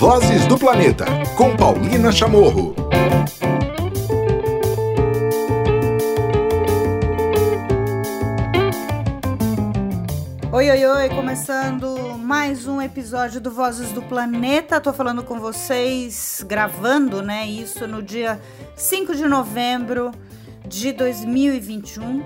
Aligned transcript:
Vozes 0.00 0.46
do 0.46 0.56
Planeta, 0.56 1.04
com 1.36 1.54
Paulina 1.54 2.10
Chamorro. 2.10 2.74
Oi, 10.50 10.70
oi, 10.70 10.86
oi, 10.86 11.08
começando 11.10 12.16
mais 12.16 12.66
um 12.66 12.80
episódio 12.80 13.42
do 13.42 13.50
Vozes 13.50 13.92
do 13.92 14.00
Planeta. 14.00 14.80
Tô 14.80 14.90
falando 14.90 15.22
com 15.22 15.38
vocês, 15.38 16.42
gravando, 16.48 17.20
né? 17.20 17.46
Isso 17.46 17.86
no 17.86 18.02
dia 18.02 18.40
5 18.76 19.14
de 19.14 19.28
novembro 19.28 20.12
de 20.66 20.92
2021. 20.92 22.22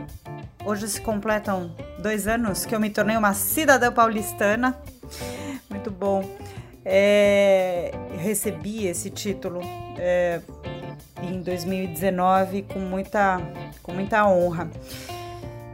Hoje 0.64 0.88
se 0.88 1.00
completam 1.00 1.74
dois 1.98 2.28
anos 2.28 2.64
que 2.64 2.72
eu 2.72 2.78
me 2.78 2.88
tornei 2.88 3.16
uma 3.16 3.34
cidadã 3.34 3.90
paulistana. 3.90 4.78
Muito 5.68 5.90
bom. 5.90 6.43
É, 6.84 7.92
recebi 8.18 8.86
esse 8.86 9.08
título 9.08 9.60
é, 9.96 10.40
em 11.22 11.40
2019 11.40 12.62
com 12.62 12.78
muita, 12.78 13.40
com 13.82 13.92
muita 13.92 14.26
honra. 14.28 14.70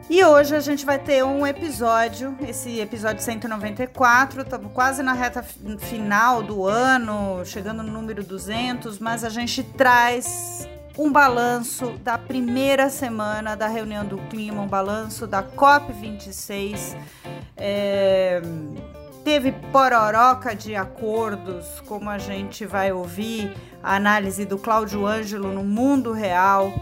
E 0.09 0.24
hoje 0.24 0.56
a 0.56 0.60
gente 0.60 0.84
vai 0.84 0.98
ter 0.98 1.24
um 1.24 1.46
episódio, 1.46 2.36
esse 2.46 2.80
episódio 2.80 3.23
194, 3.23 4.42
estamos 4.42 4.73
quase 4.73 5.05
na 5.05 5.12
reta 5.12 5.41
final 5.78 6.42
do 6.42 6.66
ano, 6.66 7.45
chegando 7.45 7.83
no 7.83 7.92
número 7.92 8.24
200, 8.24 8.98
mas 8.98 9.22
a 9.22 9.28
gente 9.28 9.62
traz 9.62 10.69
um 10.98 11.12
balanço 11.12 11.92
da 12.02 12.19
primeira 12.19 12.91
semana 12.91 13.55
da 13.55 13.69
reunião 13.69 14.05
do 14.05 14.19
clima, 14.28 14.61
um 14.61 14.66
balanço 14.66 15.28
da 15.28 15.45
COP26. 15.45 16.97
É, 17.56 18.42
teve 19.24 19.52
pororoca 19.73 20.55
de 20.55 20.74
acordos, 20.74 21.80
como 21.87 22.09
a 22.11 22.19
gente 22.19 22.65
vai 22.65 22.92
ouvir, 22.92 23.52
a 23.83 23.97
análise 23.97 24.44
do 24.44 24.58
Cláudio 24.58 25.06
Ângelo 25.06 25.53
no 25.53 25.64
mundo 25.64 26.12
real. 26.12 26.72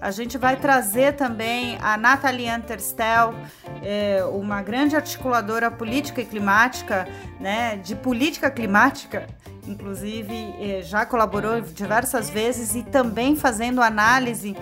A 0.00 0.10
gente 0.10 0.38
vai 0.38 0.56
trazer 0.56 1.14
também 1.14 1.76
a 1.80 1.96
Nathalie 1.96 2.48
Anterstel, 2.48 3.34
é, 3.82 4.24
uma 4.24 4.62
grande 4.62 4.94
articuladora 4.94 5.70
política 5.70 6.20
e 6.20 6.24
climática, 6.24 7.08
né, 7.40 7.76
de 7.76 7.96
política 7.96 8.48
climática, 8.48 9.26
inclusive 9.66 10.54
é, 10.60 10.82
já 10.82 11.04
colaborou 11.04 11.60
diversas 11.60 12.30
vezes 12.30 12.76
e 12.76 12.84
também 12.84 13.34
fazendo 13.34 13.82
análise 13.82 14.56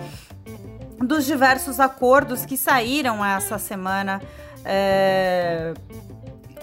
dos 0.97 1.25
diversos 1.25 1.79
acordos 1.79 2.45
que 2.45 2.57
saíram 2.57 3.23
essa 3.23 3.59
semana. 3.59 4.21
É, 4.65 5.73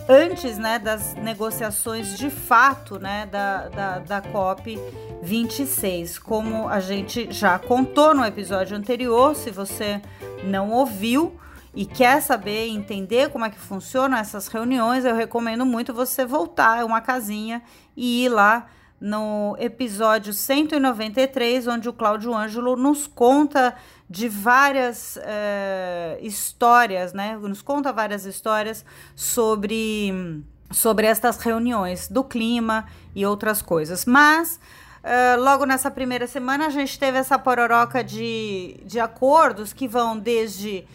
antes 0.09 0.59
né, 0.59 0.79
das 0.79 1.15
negociações 1.15 2.17
de 2.17 2.31
fato 2.31 2.99
né, 2.99 3.27
da, 3.27 3.69
da, 3.69 3.99
da 3.99 4.21
COP 4.21 4.79
26. 5.23 6.19
Como 6.19 6.69
a 6.69 6.81
gente 6.81 7.33
já 7.33 7.59
contou 7.59 8.15
no 8.15 8.25
episódio 8.25 8.77
anterior, 8.77 9.35
se 9.35 9.51
você 9.51 10.01
não 10.45 10.71
ouviu 10.71 11.39
e 11.75 11.85
quer 11.87 12.21
saber, 12.21 12.69
entender 12.69 13.31
como 13.31 13.45
é 13.45 13.51
que 13.51 13.59
funcionam 13.59 14.17
essas 14.17 14.47
reuniões, 14.47 15.05
eu 15.05 15.15
recomendo 15.15 15.67
muito 15.67 15.93
você 15.93 16.25
voltar 16.25 16.81
a 16.81 16.85
uma 16.85 17.01
casinha 17.01 17.63
e 17.97 18.25
ir 18.25 18.29
lá 18.29 18.67
no 19.01 19.57
episódio 19.59 20.33
193, 20.33 21.67
onde 21.67 21.89
o 21.89 21.93
Cláudio 21.93 22.35
Ângelo 22.35 22.77
nos 22.77 23.07
conta 23.07 23.75
de 24.15 24.29
várias 24.29 25.17
uh, 25.17 26.25
histórias, 26.25 27.12
né? 27.12 27.37
Nos 27.37 27.61
conta 27.61 27.93
várias 27.93 28.25
histórias 28.25 28.84
sobre, 29.17 30.41
sobre 30.70 31.09
estas 31.09 31.37
reuniões 31.39 32.07
do 32.07 32.23
clima 32.23 32.87
e 33.12 33.27
outras 33.27 33.61
coisas. 33.61 34.05
Mas 34.05 34.61
uh, 35.03 35.42
logo 35.42 35.67
nessa 35.67 35.91
primeira 35.91 36.29
semana 36.29 36.67
a 36.67 36.70
gente 36.70 36.97
teve 36.97 37.19
essa 37.19 37.37
pororoca 37.37 38.05
de, 38.05 38.81
de 38.87 39.01
acordos 39.01 39.73
que 39.73 39.89
vão 39.89 40.17
desde 40.17 40.86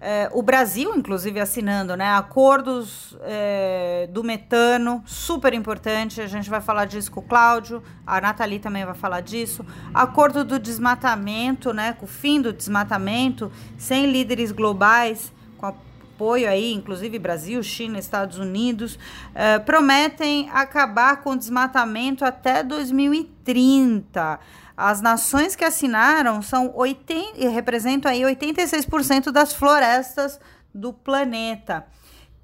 é, 0.00 0.28
o 0.32 0.42
Brasil, 0.42 0.94
inclusive, 0.94 1.40
assinando 1.40 1.96
né, 1.96 2.08
acordos 2.08 3.16
é, 3.22 4.08
do 4.12 4.22
metano, 4.22 5.02
super 5.06 5.54
importante. 5.54 6.20
A 6.20 6.26
gente 6.26 6.50
vai 6.50 6.60
falar 6.60 6.84
disso 6.84 7.10
com 7.10 7.20
o 7.20 7.22
Cláudio, 7.22 7.82
a 8.06 8.20
Nathalie 8.20 8.58
também 8.58 8.84
vai 8.84 8.94
falar 8.94 9.20
disso. 9.20 9.64
Acordo 9.94 10.44
do 10.44 10.58
desmatamento, 10.58 11.72
né, 11.72 11.96
o 12.02 12.06
fim 12.06 12.40
do 12.40 12.52
desmatamento, 12.52 13.50
sem 13.78 14.10
líderes 14.10 14.52
globais, 14.52 15.32
com 15.56 15.66
apoio 15.66 16.48
aí, 16.48 16.72
inclusive 16.72 17.18
Brasil, 17.18 17.62
China, 17.62 17.98
Estados 17.98 18.38
Unidos, 18.38 18.98
é, 19.34 19.58
prometem 19.58 20.50
acabar 20.50 21.22
com 21.22 21.30
o 21.30 21.36
desmatamento 21.36 22.24
até 22.24 22.62
2030. 22.62 24.38
As 24.76 25.00
nações 25.00 25.56
que 25.56 25.64
assinaram 25.64 26.42
são 26.42 26.70
80, 26.74 27.48
representam 27.48 28.10
aí 28.10 28.22
86% 28.22 29.30
das 29.30 29.54
florestas 29.54 30.38
do 30.74 30.92
planeta. 30.92 31.86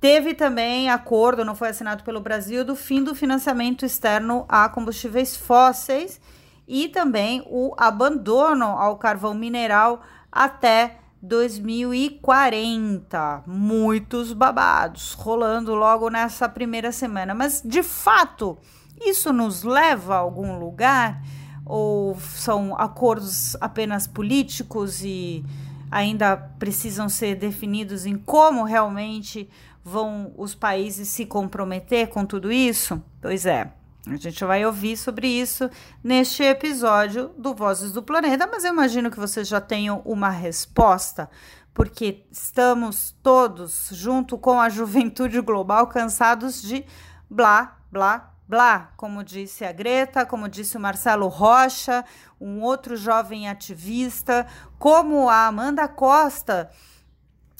Teve 0.00 0.32
também 0.34 0.90
acordo, 0.90 1.44
não 1.44 1.54
foi 1.54 1.68
assinado 1.68 2.02
pelo 2.02 2.20
Brasil, 2.20 2.64
do 2.64 2.74
fim 2.74 3.04
do 3.04 3.14
financiamento 3.14 3.84
externo 3.84 4.46
a 4.48 4.68
combustíveis 4.68 5.36
fósseis 5.36 6.20
e 6.66 6.88
também 6.88 7.44
o 7.46 7.74
abandono 7.76 8.64
ao 8.64 8.96
carvão 8.96 9.34
mineral 9.34 10.02
até 10.30 10.96
2040. 11.22 13.44
Muitos 13.46 14.32
babados 14.32 15.12
rolando 15.12 15.74
logo 15.74 16.08
nessa 16.08 16.48
primeira 16.48 16.90
semana. 16.90 17.34
Mas, 17.34 17.62
de 17.64 17.82
fato, 17.82 18.58
isso 19.00 19.32
nos 19.32 19.62
leva 19.62 20.16
a 20.16 20.18
algum 20.18 20.58
lugar? 20.58 21.22
Ou 21.64 22.18
são 22.18 22.76
acordos 22.78 23.56
apenas 23.60 24.06
políticos 24.06 25.02
e 25.02 25.44
ainda 25.90 26.36
precisam 26.36 27.08
ser 27.08 27.36
definidos 27.36 28.06
em 28.06 28.16
como 28.16 28.64
realmente 28.64 29.48
vão 29.84 30.32
os 30.36 30.54
países 30.54 31.08
se 31.08 31.26
comprometer 31.26 32.08
com 32.08 32.24
tudo 32.24 32.50
isso? 32.50 33.02
Pois 33.20 33.46
é. 33.46 33.72
A 34.06 34.16
gente 34.16 34.44
vai 34.44 34.66
ouvir 34.66 34.96
sobre 34.96 35.28
isso 35.28 35.70
neste 36.02 36.42
episódio 36.42 37.28
do 37.38 37.54
Vozes 37.54 37.92
do 37.92 38.02
Planeta, 38.02 38.48
mas 38.50 38.64
eu 38.64 38.72
imagino 38.72 39.10
que 39.10 39.20
vocês 39.20 39.46
já 39.46 39.60
tenham 39.60 40.02
uma 40.04 40.28
resposta, 40.28 41.30
porque 41.72 42.24
estamos 42.32 43.14
todos, 43.22 43.90
junto 43.92 44.36
com 44.36 44.58
a 44.58 44.66
juventude 44.70 45.40
global, 45.40 45.86
cansados 45.86 46.60
de 46.60 46.84
blá, 47.30 47.78
blá, 47.92 48.31
blá, 48.52 48.92
como 48.98 49.24
disse 49.24 49.64
a 49.64 49.72
Greta, 49.72 50.26
como 50.26 50.46
disse 50.46 50.76
o 50.76 50.80
Marcelo 50.80 51.26
Rocha, 51.26 52.04
um 52.38 52.60
outro 52.60 52.98
jovem 52.98 53.48
ativista, 53.48 54.46
como 54.78 55.30
a 55.30 55.46
Amanda 55.46 55.88
Costa. 55.88 56.70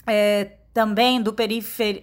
É, 0.05 0.51
também 0.73 1.21
do, 1.21 1.35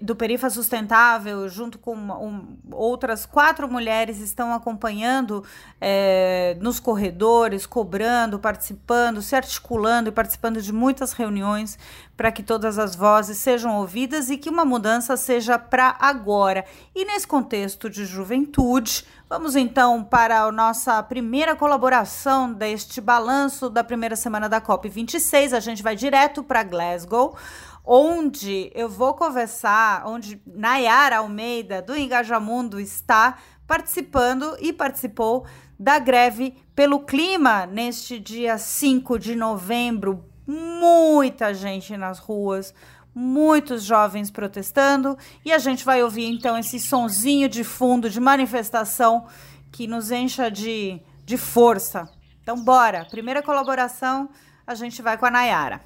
do 0.01 0.15
Perifa 0.15 0.49
Sustentável, 0.49 1.49
junto 1.49 1.77
com 1.77 1.97
um, 1.97 2.57
outras 2.71 3.27
quatro 3.27 3.69
mulheres, 3.69 4.21
estão 4.21 4.55
acompanhando 4.55 5.45
é, 5.81 6.57
nos 6.61 6.79
corredores, 6.79 7.67
cobrando, 7.67 8.39
participando, 8.39 9.21
se 9.23 9.35
articulando 9.35 10.09
e 10.09 10.13
participando 10.13 10.63
de 10.63 10.73
muitas 10.73 11.13
reuniões 11.13 11.77
para 12.17 12.31
que 12.31 12.45
todas 12.45 12.79
as 12.79 12.95
vozes 12.95 13.39
sejam 13.39 13.77
ouvidas 13.77 14.31
e 14.31 14.37
que 14.37 14.49
uma 14.49 14.65
mudança 14.65 15.17
seja 15.17 15.59
para 15.59 15.97
agora. 15.99 16.65
E 16.95 17.05
nesse 17.05 17.27
contexto 17.27 17.91
de 17.91 18.05
juventude, 18.05 19.05
vamos 19.31 19.55
então 19.55 20.03
para 20.03 20.43
a 20.43 20.51
nossa 20.51 21.01
primeira 21.05 21.55
colaboração 21.55 22.53
deste 22.53 23.01
balanço 23.01 23.71
da 23.71 23.85
primeira 23.85 24.17
semana 24.17 24.49
da 24.49 24.61
COP26. 24.61 25.53
A 25.53 25.61
gente 25.61 25.85
vai 25.85 25.95
direto 25.95 26.43
para 26.43 26.65
Glasgow 26.65 27.37
onde 27.85 28.73
eu 28.75 28.89
vou 28.89 29.15
conversar, 29.15 30.03
onde 30.05 30.43
Nayara 30.45 31.19
Almeida, 31.19 31.81
do 31.81 31.97
Engajamundo, 31.97 32.81
está 32.81 33.39
participando 33.69 34.57
e 34.59 34.73
participou 34.73 35.47
da 35.79 36.01
greve 36.01 36.57
pelo 36.75 36.99
clima 36.99 37.67
neste 37.67 38.19
dia 38.19 38.59
5 38.59 39.17
de 39.17 39.37
novembro. 39.37 40.25
Muita 40.45 41.55
gente 41.55 41.97
nas 41.97 42.19
ruas, 42.19 42.75
muitos 43.15 43.83
jovens 43.83 44.31
protestando, 44.31 45.17
e 45.45 45.53
a 45.53 45.59
gente 45.59 45.85
vai 45.85 46.03
ouvir 46.03 46.27
então 46.27 46.57
esse 46.57 46.79
sonzinho 46.79 47.49
de 47.49 47.65
fundo 47.65 48.09
de 48.09 48.21
manifestação 48.21 49.27
que 49.71 49.87
nos 49.87 50.11
encha 50.11 50.51
de, 50.51 51.01
de 51.25 51.37
força. 51.37 52.09
Então, 52.43 52.57
bora! 52.57 53.07
Primeira 53.11 53.43
colaboração, 53.43 54.29
a 54.67 54.75
gente 54.75 55.03
vai 55.03 55.17
com 55.17 55.27
a 55.27 55.31
Nayara. 55.31 55.81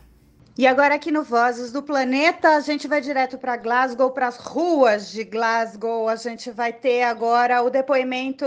E 0.57 0.69
agora 0.69 0.95
aqui 0.95 1.11
no 1.11 1.25
Vozes 1.25 1.73
do 1.73 1.83
Planeta, 1.83 2.51
a 2.51 2.61
gente 2.61 2.87
vai 2.87 3.01
direto 3.01 3.37
para 3.37 3.57
Glasgow, 3.57 4.13
para 4.13 4.29
as 4.29 4.37
ruas 4.37 5.11
de 5.11 5.25
Glasgow. 5.25 6.09
A 6.09 6.15
gente 6.15 6.49
vai 6.53 6.73
ter 6.73 7.03
agora 7.03 7.61
o 7.63 7.71
depoimento 7.71 8.47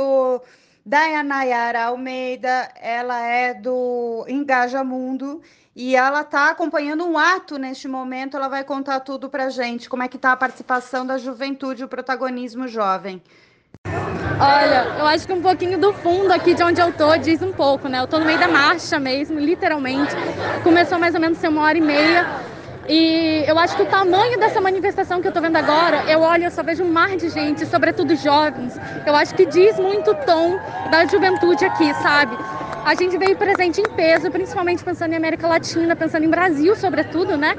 da 0.88 1.04
Yanayara 1.04 1.84
Almeida. 1.84 2.70
Ela 2.82 3.20
é 3.20 3.54
do 3.54 4.26
Engaja 4.30 4.86
Mundo 4.86 5.42
e 5.76 5.98
ela 5.98 6.22
está 6.22 6.50
acompanhando 6.50 7.06
um 7.06 7.18
ato 7.18 7.58
neste 7.60 7.90
momento. 7.90 8.38
Ela 8.38 8.48
vai 8.48 8.64
contar 8.64 9.02
tudo 9.02 9.30
para 9.30 9.50
gente, 9.50 9.90
como 9.90 10.02
é 10.02 10.08
que 10.08 10.16
está 10.16 10.32
a 10.32 10.38
participação 10.38 11.06
da 11.06 11.18
juventude, 11.18 11.84
o 11.84 11.90
protagonismo 11.90 12.70
jovem. 12.70 13.22
Olha, 14.40 14.96
eu 15.00 15.06
acho 15.08 15.28
que 15.28 15.34
um 15.34 15.42
pouquinho 15.42 15.78
do 15.78 15.92
fundo 15.92 16.32
aqui 16.32 16.54
de 16.54 16.64
onde 16.64 16.80
eu 16.80 16.94
tô 16.94 17.18
diz 17.18 17.42
um 17.42 17.52
pouco, 17.52 17.90
né? 17.90 18.00
Eu 18.00 18.08
tô 18.08 18.18
no 18.18 18.26
meio 18.26 18.40
da 18.40 18.48
marcha 18.48 18.98
mesmo, 18.98 19.38
literalmente. 19.40 20.14
Começou 20.64 20.98
mais 20.98 21.14
ou 21.14 21.20
menos 21.20 21.44
uma 21.44 21.64
hora 21.64 21.78
e 21.78 21.82
meia. 21.82 22.26
E 22.88 23.44
eu 23.46 23.60
acho 23.60 23.76
que 23.76 23.82
o 23.82 23.86
tamanho 23.86 24.40
dessa 24.40 24.62
manifestação 24.62 25.22
que 25.22 25.28
eu 25.28 25.32
tô 25.32 25.42
vendo 25.42 25.58
agora, 25.58 26.06
eu 26.10 26.22
olho, 26.22 26.46
eu 26.46 26.52
só 26.52 26.64
vejo 26.64 26.84
um 26.84 26.92
mar 26.92 27.18
de 27.18 27.30
gente, 27.30 27.66
sobretudo 27.66 28.16
jovens. 28.16 28.80
Eu 29.06 29.14
acho 29.14 29.36
que 29.36 29.46
diz 29.46 29.78
muito 29.78 30.12
o 30.12 30.16
tom 30.16 30.58
da 30.90 31.06
juventude 31.06 31.66
aqui, 31.66 31.94
sabe? 31.96 32.38
A 32.86 32.96
gente 32.96 33.18
veio 33.18 33.36
presente 33.36 33.82
em 33.82 33.84
peso, 33.84 34.32
principalmente 34.32 34.82
pensando 34.82 35.12
em 35.12 35.18
América 35.18 35.46
Latina, 35.46 35.94
pensando 35.94 36.24
em 36.24 36.30
Brasil, 36.30 36.74
sobretudo, 36.78 37.36
né? 37.36 37.58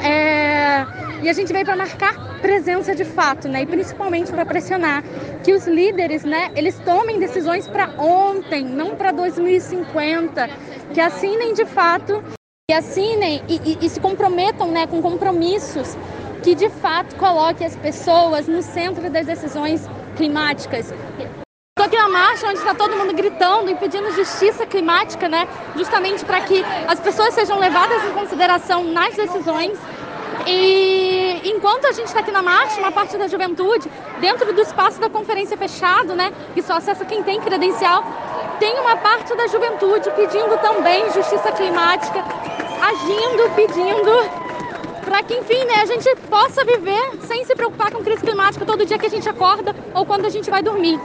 É... 0.00 0.86
E 1.20 1.28
a 1.28 1.32
gente 1.32 1.52
veio 1.52 1.64
para 1.64 1.74
marcar 1.74 2.38
presença 2.40 2.94
de 2.94 3.04
fato, 3.04 3.48
né? 3.48 3.62
E 3.62 3.66
principalmente 3.66 4.30
para 4.30 4.46
pressionar 4.46 5.02
que 5.42 5.52
os 5.52 5.66
líderes, 5.66 6.22
né, 6.22 6.52
eles 6.54 6.78
tomem 6.84 7.18
decisões 7.18 7.66
para 7.66 7.90
ontem, 7.98 8.64
não 8.64 8.94
para 8.94 9.10
2050, 9.10 10.48
que 10.94 11.00
assinem 11.00 11.52
de 11.54 11.64
fato 11.64 12.22
e 12.70 12.74
assinem 12.74 13.42
e, 13.48 13.54
e, 13.64 13.86
e, 13.86 13.88
se 13.88 13.98
comprometam, 13.98 14.70
né, 14.70 14.86
com 14.86 15.00
compromissos 15.00 15.96
que 16.42 16.54
de 16.54 16.68
fato 16.68 17.16
coloquem 17.16 17.66
as 17.66 17.74
pessoas 17.74 18.46
no 18.46 18.60
centro 18.60 19.08
das 19.08 19.24
decisões 19.24 19.88
climáticas. 20.18 20.92
Estou 20.92 21.86
aqui 21.86 21.96
na 21.96 22.10
marcha 22.10 22.46
onde 22.46 22.58
está 22.58 22.74
todo 22.74 22.94
mundo 22.94 23.14
gritando 23.14 23.70
e 23.70 23.74
pedindo 23.74 24.12
justiça 24.12 24.66
climática, 24.66 25.30
né? 25.30 25.48
Justamente 25.76 26.26
para 26.26 26.42
que 26.42 26.62
as 26.86 27.00
pessoas 27.00 27.32
sejam 27.32 27.58
levadas 27.58 28.04
em 28.04 28.12
consideração 28.12 28.84
nas 28.84 29.16
decisões. 29.16 29.78
E 30.46 31.40
enquanto 31.46 31.86
a 31.86 31.92
gente 31.92 32.08
está 32.08 32.20
aqui 32.20 32.30
na 32.30 32.42
marcha, 32.42 32.78
uma 32.80 32.92
parte 32.92 33.16
da 33.16 33.28
juventude, 33.28 33.90
dentro 34.20 34.52
do 34.52 34.60
espaço 34.60 35.00
da 35.00 35.08
conferência 35.08 35.56
fechado, 35.56 36.14
né? 36.14 36.30
Que 36.52 36.60
só 36.60 36.74
acessa 36.74 37.06
quem 37.06 37.22
tem 37.22 37.40
credencial, 37.40 38.04
tem 38.58 38.78
uma 38.80 38.96
parte 38.96 39.34
da 39.36 39.46
juventude 39.46 40.10
pedindo 40.10 40.58
também 40.60 41.10
justiça 41.12 41.50
climática, 41.52 42.24
agindo, 42.80 43.50
pedindo 43.54 44.48
para 45.04 45.22
que, 45.22 45.34
enfim, 45.34 45.64
né, 45.64 45.76
a 45.82 45.86
gente 45.86 46.14
possa 46.28 46.64
viver 46.64 47.18
sem 47.26 47.44
se 47.44 47.54
preocupar 47.54 47.90
com 47.90 48.02
crise 48.02 48.22
climática 48.22 48.64
todo 48.66 48.84
dia 48.84 48.98
que 48.98 49.06
a 49.06 49.10
gente 49.10 49.28
acorda 49.28 49.74
ou 49.94 50.04
quando 50.04 50.26
a 50.26 50.28
gente 50.28 50.50
vai 50.50 50.62
dormir. 50.62 51.00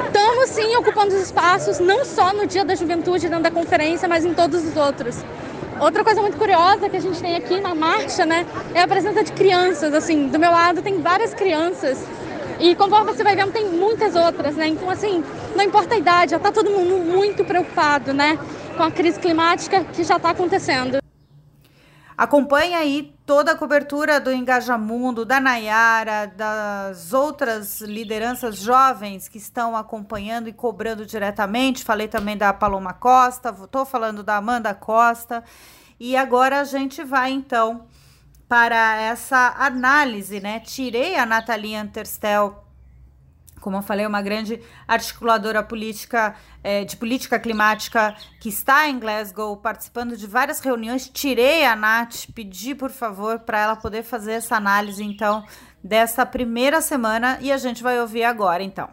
Estamos 0.00 0.48
sim 0.50 0.74
ocupando 0.76 1.14
os 1.14 1.20
espaços, 1.20 1.78
não 1.78 2.04
só 2.04 2.32
no 2.32 2.46
Dia 2.46 2.64
da 2.64 2.74
Juventude, 2.74 3.28
dentro 3.28 3.42
da 3.42 3.50
conferência, 3.50 4.08
mas 4.08 4.24
em 4.24 4.32
todos 4.32 4.64
os 4.64 4.76
outros. 4.76 5.22
Outra 5.78 6.02
coisa 6.02 6.22
muito 6.22 6.38
curiosa 6.38 6.88
que 6.88 6.96
a 6.96 7.00
gente 7.00 7.20
tem 7.20 7.36
aqui 7.36 7.60
na 7.60 7.74
marcha, 7.74 8.24
né, 8.24 8.46
é 8.74 8.82
a 8.82 8.88
presença 8.88 9.22
de 9.22 9.32
crianças. 9.32 9.92
Assim, 9.92 10.28
do 10.28 10.38
meu 10.38 10.50
lado 10.50 10.80
tem 10.80 11.02
várias 11.02 11.34
crianças 11.34 12.02
e 12.58 12.74
conforme 12.74 13.12
você 13.12 13.22
vai 13.22 13.36
vendo, 13.36 13.52
tem 13.52 13.66
muitas 13.66 14.14
outras, 14.16 14.56
né? 14.56 14.66
Então, 14.68 14.88
assim, 14.88 15.22
não 15.54 15.62
importa 15.62 15.94
a 15.94 15.98
idade, 15.98 16.30
já 16.30 16.38
está 16.38 16.50
todo 16.50 16.70
mundo 16.70 16.96
muito 17.04 17.44
preocupado, 17.44 18.14
né, 18.14 18.38
com 18.76 18.82
a 18.82 18.90
crise 18.90 19.18
climática 19.18 19.84
que 19.84 20.04
já 20.04 20.16
está 20.16 20.30
acontecendo. 20.30 20.98
Acompanhe 22.16 22.74
aí 22.74 23.14
toda 23.26 23.52
a 23.52 23.56
cobertura 23.56 24.20
do 24.20 24.32
Engajamundo, 24.32 25.24
da 25.24 25.40
Nayara, 25.40 26.26
das 26.26 27.12
outras 27.12 27.80
lideranças 27.80 28.56
jovens 28.56 29.28
que 29.28 29.38
estão 29.38 29.76
acompanhando 29.76 30.48
e 30.48 30.52
cobrando 30.52 31.04
diretamente. 31.04 31.84
Falei 31.84 32.08
também 32.08 32.36
da 32.36 32.52
Paloma 32.52 32.92
Costa, 32.92 33.54
estou 33.62 33.84
falando 33.84 34.22
da 34.22 34.36
Amanda 34.36 34.74
Costa. 34.74 35.42
E 35.98 36.16
agora 36.16 36.60
a 36.60 36.64
gente 36.64 37.02
vai 37.02 37.32
então 37.32 37.86
para 38.48 38.96
essa 38.96 39.54
análise, 39.58 40.40
né? 40.40 40.60
Tirei 40.60 41.16
a 41.16 41.26
Natalia 41.26 41.82
Anterstel 41.82 42.65
como 43.66 43.78
eu 43.78 43.82
falei, 43.82 44.06
uma 44.06 44.22
grande 44.22 44.62
articuladora 44.86 45.60
política 45.60 46.36
é, 46.62 46.84
de 46.84 46.96
política 46.96 47.36
climática 47.36 48.14
que 48.38 48.48
está 48.48 48.88
em 48.88 48.96
Glasgow, 48.96 49.56
participando 49.56 50.16
de 50.16 50.24
várias 50.24 50.60
reuniões. 50.60 51.08
Tirei 51.08 51.64
a 51.64 51.74
Nath, 51.74 52.26
pedi 52.32 52.76
por 52.76 52.90
favor 52.90 53.40
para 53.40 53.58
ela 53.58 53.74
poder 53.74 54.04
fazer 54.04 54.34
essa 54.34 54.54
análise 54.54 55.02
então 55.02 55.44
dessa 55.82 56.24
primeira 56.24 56.80
semana 56.80 57.38
e 57.40 57.50
a 57.50 57.58
gente 57.58 57.82
vai 57.82 58.00
ouvir 58.00 58.22
agora 58.22 58.62
então. 58.62 58.88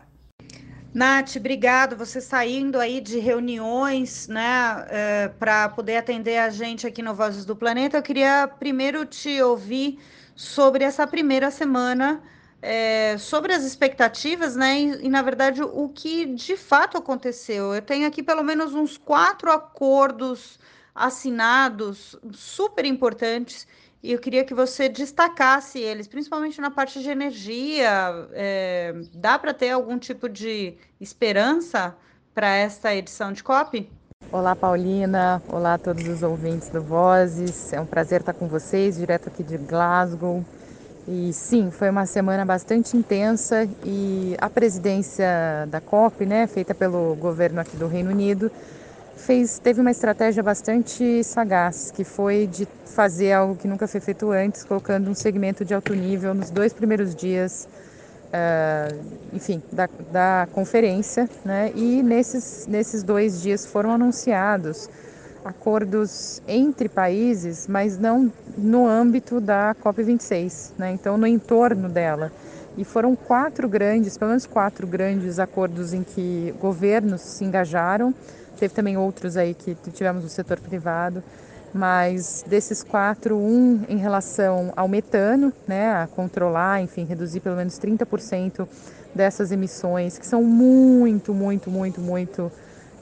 Nath, 0.91 1.35
obrigado. 1.35 1.95
Você 1.95 2.19
saindo 2.19 2.79
aí 2.79 2.99
de 2.99 3.19
reuniões, 3.19 4.27
né, 4.27 4.87
é, 4.89 5.27
para 5.27 5.69
poder 5.69 5.97
atender 5.97 6.39
a 6.39 6.49
gente 6.49 6.87
aqui 6.87 7.03
no 7.03 7.13
Vozes 7.13 7.45
do 7.45 7.55
Planeta. 7.55 7.99
Eu 7.99 8.01
queria 8.01 8.47
primeiro 8.47 9.05
te 9.05 9.39
ouvir 9.39 9.99
sobre 10.35 10.83
essa 10.83 11.05
primeira 11.05 11.51
semana 11.51 12.23
é, 12.63 13.17
sobre 13.17 13.51
as 13.51 13.65
expectativas, 13.65 14.55
né? 14.55 14.79
E, 14.79 15.05
e, 15.05 15.09
na 15.09 15.21
verdade 15.21 15.61
o 15.61 15.89
que 15.89 16.25
de 16.25 16.55
fato 16.55 16.97
aconteceu. 16.97 17.75
Eu 17.75 17.81
tenho 17.81 18.07
aqui 18.07 18.23
pelo 18.23 18.41
menos 18.41 18.73
uns 18.73 18.97
quatro 18.97 19.51
acordos 19.51 20.57
assinados 20.95 22.15
super 22.31 22.85
importantes 22.85 23.67
e 24.01 24.13
eu 24.13 24.19
queria 24.19 24.45
que 24.45 24.53
você 24.53 24.87
destacasse 24.87 25.77
eles, 25.79 26.07
principalmente 26.07 26.61
na 26.61 26.71
parte 26.71 27.01
de 27.01 27.09
energia. 27.09 28.29
É, 28.31 28.95
dá 29.13 29.37
para 29.37 29.53
ter 29.53 29.71
algum 29.71 29.99
tipo 29.99 30.29
de 30.29 30.75
esperança 31.01 31.93
para 32.33 32.47
esta 32.47 32.95
edição 32.95 33.33
de 33.33 33.43
COP? 33.43 33.89
Olá, 34.31 34.55
Paulina. 34.55 35.43
Olá 35.49 35.73
a 35.73 35.77
todos 35.77 36.07
os 36.07 36.23
ouvintes 36.23 36.69
do 36.69 36.81
Vozes. 36.81 37.73
É 37.73 37.81
um 37.81 37.85
prazer 37.85 38.21
estar 38.21 38.33
com 38.33 38.47
vocês, 38.47 38.97
direto 38.97 39.27
aqui 39.27 39.43
de 39.43 39.57
Glasgow. 39.57 40.43
E 41.07 41.33
sim, 41.33 41.69
foi 41.69 41.89
uma 41.89 42.05
semana 42.05 42.45
bastante 42.45 42.95
intensa 42.95 43.67
e 43.83 44.37
a 44.39 44.49
presidência 44.49 45.27
da 45.67 45.81
COP, 45.81 46.25
né, 46.25 46.47
feita 46.47 46.73
pelo 46.73 47.13
governo 47.15 47.59
aqui 47.59 47.75
do 47.75 47.87
Reino 47.87 48.09
Unido, 48.09 48.49
fez, 49.17 49.59
teve 49.59 49.81
uma 49.81 49.91
estratégia 49.91 50.41
bastante 50.41 51.21
sagaz, 51.25 51.91
que 51.91 52.05
foi 52.05 52.47
de 52.47 52.65
fazer 52.85 53.33
algo 53.33 53.55
que 53.55 53.67
nunca 53.67 53.85
foi 53.85 53.99
feito 53.99 54.31
antes, 54.31 54.63
colocando 54.63 55.09
um 55.09 55.13
segmento 55.13 55.65
de 55.65 55.73
alto 55.73 55.93
nível 55.93 56.33
nos 56.33 56.49
dois 56.49 56.71
primeiros 56.71 57.13
dias, 57.13 57.67
uh, 58.29 58.97
enfim, 59.33 59.61
da, 59.73 59.89
da 60.09 60.47
conferência, 60.53 61.29
né, 61.43 61.73
e 61.75 62.01
nesses, 62.01 62.65
nesses 62.65 63.03
dois 63.03 63.41
dias 63.41 63.65
foram 63.65 63.91
anunciados 63.91 64.89
acordos 65.43 66.41
entre 66.47 66.87
países, 66.87 67.67
mas 67.67 67.97
não 67.97 68.31
no 68.57 68.87
âmbito 68.87 69.39
da 69.39 69.75
COP26, 69.83 70.71
né? 70.77 70.91
então 70.91 71.17
no 71.17 71.27
entorno 71.27 71.89
dela. 71.89 72.31
E 72.77 72.83
foram 72.83 73.15
quatro 73.15 73.69
grandes, 73.69 74.17
pelo 74.17 74.29
menos 74.29 74.45
quatro 74.45 74.87
grandes 74.87 75.37
acordos 75.37 75.93
em 75.93 76.01
que 76.01 76.53
governos 76.59 77.21
se 77.21 77.43
engajaram. 77.43 78.13
Teve 78.57 78.73
também 78.73 78.97
outros 78.97 79.37
aí 79.37 79.53
que 79.53 79.75
tivemos 79.91 80.23
no 80.23 80.29
setor 80.29 80.59
privado, 80.59 81.23
mas 81.73 82.43
desses 82.47 82.81
quatro, 82.81 83.37
um 83.37 83.83
em 83.87 83.97
relação 83.97 84.73
ao 84.75 84.87
metano, 84.87 85.53
né, 85.67 85.91
a 85.91 86.07
controlar, 86.07 86.81
enfim, 86.81 87.03
reduzir 87.03 87.41
pelo 87.41 87.55
menos 87.55 87.77
30% 87.77 88.67
dessas 89.13 89.51
emissões, 89.51 90.17
que 90.17 90.25
são 90.25 90.43
muito, 90.43 91.33
muito, 91.33 91.69
muito, 91.69 92.01
muito 92.01 92.51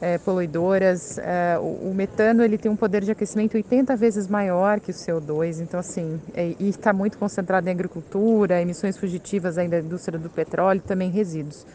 é, 0.01 0.17
poluidoras. 0.17 1.17
É, 1.19 1.57
o, 1.59 1.89
o, 1.89 1.93
metano 1.95 2.43
ele 2.43 2.57
tem 2.57 2.69
um 2.71 2.75
poder 2.75 3.03
de 3.03 3.11
aquecimento 3.11 3.55
80 3.55 3.95
vezes 3.95 4.27
maior 4.27 4.79
que 4.79 4.91
o 4.91 4.93
CO2, 4.93 5.61
então 5.61 5.79
assim, 5.79 6.19
é, 6.33 6.55
e 6.59 6.69
está 6.69 6.91
muito 6.91 7.17
concentrado 7.17 7.69
em 7.69 7.71
agricultura, 7.71 8.59
emissões 8.59 8.97
fugitivas 8.97 9.57
ainda 9.57 9.79
da 9.79 9.85
indústria 9.85 10.17
do 10.17 10.29
petróleo, 10.29 10.81
também 10.81 11.09
resíduos. 11.11 11.65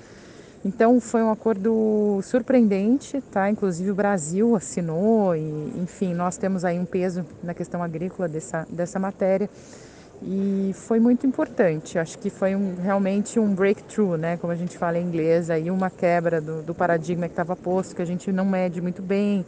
Então 0.65 1.01
foi 1.01 1.23
um 1.23 1.31
acordo 1.31 2.21
surpreendente, 2.25 3.21
tá? 3.31 3.49
Inclusive 3.49 3.89
o 3.91 3.95
Brasil 3.95 4.57
assinou 4.57 5.37
e, 5.37 5.73
enfim, 5.77 6.13
nós 6.13 6.37
temos 6.37 6.65
aí 6.65 6.77
um 6.77 6.85
peso 6.85 7.25
na 7.43 7.55
questão 7.55 7.81
agrícola 7.81 8.29
dessa 8.29 8.67
dessa 8.69 8.99
matéria 8.99 9.49
e 10.23 10.73
foi 10.75 10.99
muito 10.99 11.27
importante. 11.27 11.99
Acho 11.99 12.19
que 12.19 12.31
foi 12.31 12.57
um, 12.57 12.75
realmente 12.83 13.39
um 13.39 13.55
breakthrough, 13.55 14.17
né, 14.17 14.37
como 14.37 14.53
a 14.53 14.57
gente 14.57 14.77
fala 14.77 14.99
em 14.99 15.03
inglês, 15.03 15.51
aí 15.51 15.71
uma 15.71 15.91
quebra 15.91 16.41
do, 16.41 16.63
do 16.63 16.75
paradigma 16.75 17.27
que 17.27 17.33
estava 17.33 17.55
posto, 17.55 17.95
que 17.95 18.03
a 18.03 18.07
gente 18.07 18.33
não 18.33 18.45
mede 18.45 18.81
muito 18.81 19.03
bem 19.03 19.45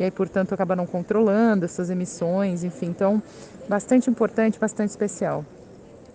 e 0.00 0.04
aí, 0.04 0.10
portanto, 0.10 0.54
acaba 0.54 0.74
não 0.74 0.86
controlando 0.86 1.66
essas 1.66 1.90
emissões, 1.90 2.64
enfim. 2.64 2.86
Então, 2.86 3.22
bastante 3.68 4.08
importante, 4.08 4.58
bastante 4.58 4.88
especial. 4.88 5.44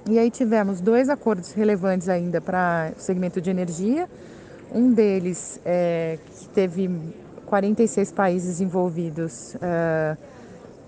E 0.10 0.18
aí 0.18 0.32
tivemos 0.32 0.82
dois 0.82 1.08
acordos 1.08 1.52
relevantes 1.52 2.10
ainda 2.10 2.42
para 2.42 2.92
o 2.98 3.00
segmento 3.00 3.40
de 3.40 3.52
energia. 3.52 4.10
Um 4.74 4.92
deles 4.92 5.62
é, 5.64 6.18
que 6.26 6.50
teve 6.50 6.90
46 7.46 8.12
países 8.12 8.60
envolvidos 8.60 9.54
uh, 9.54 10.18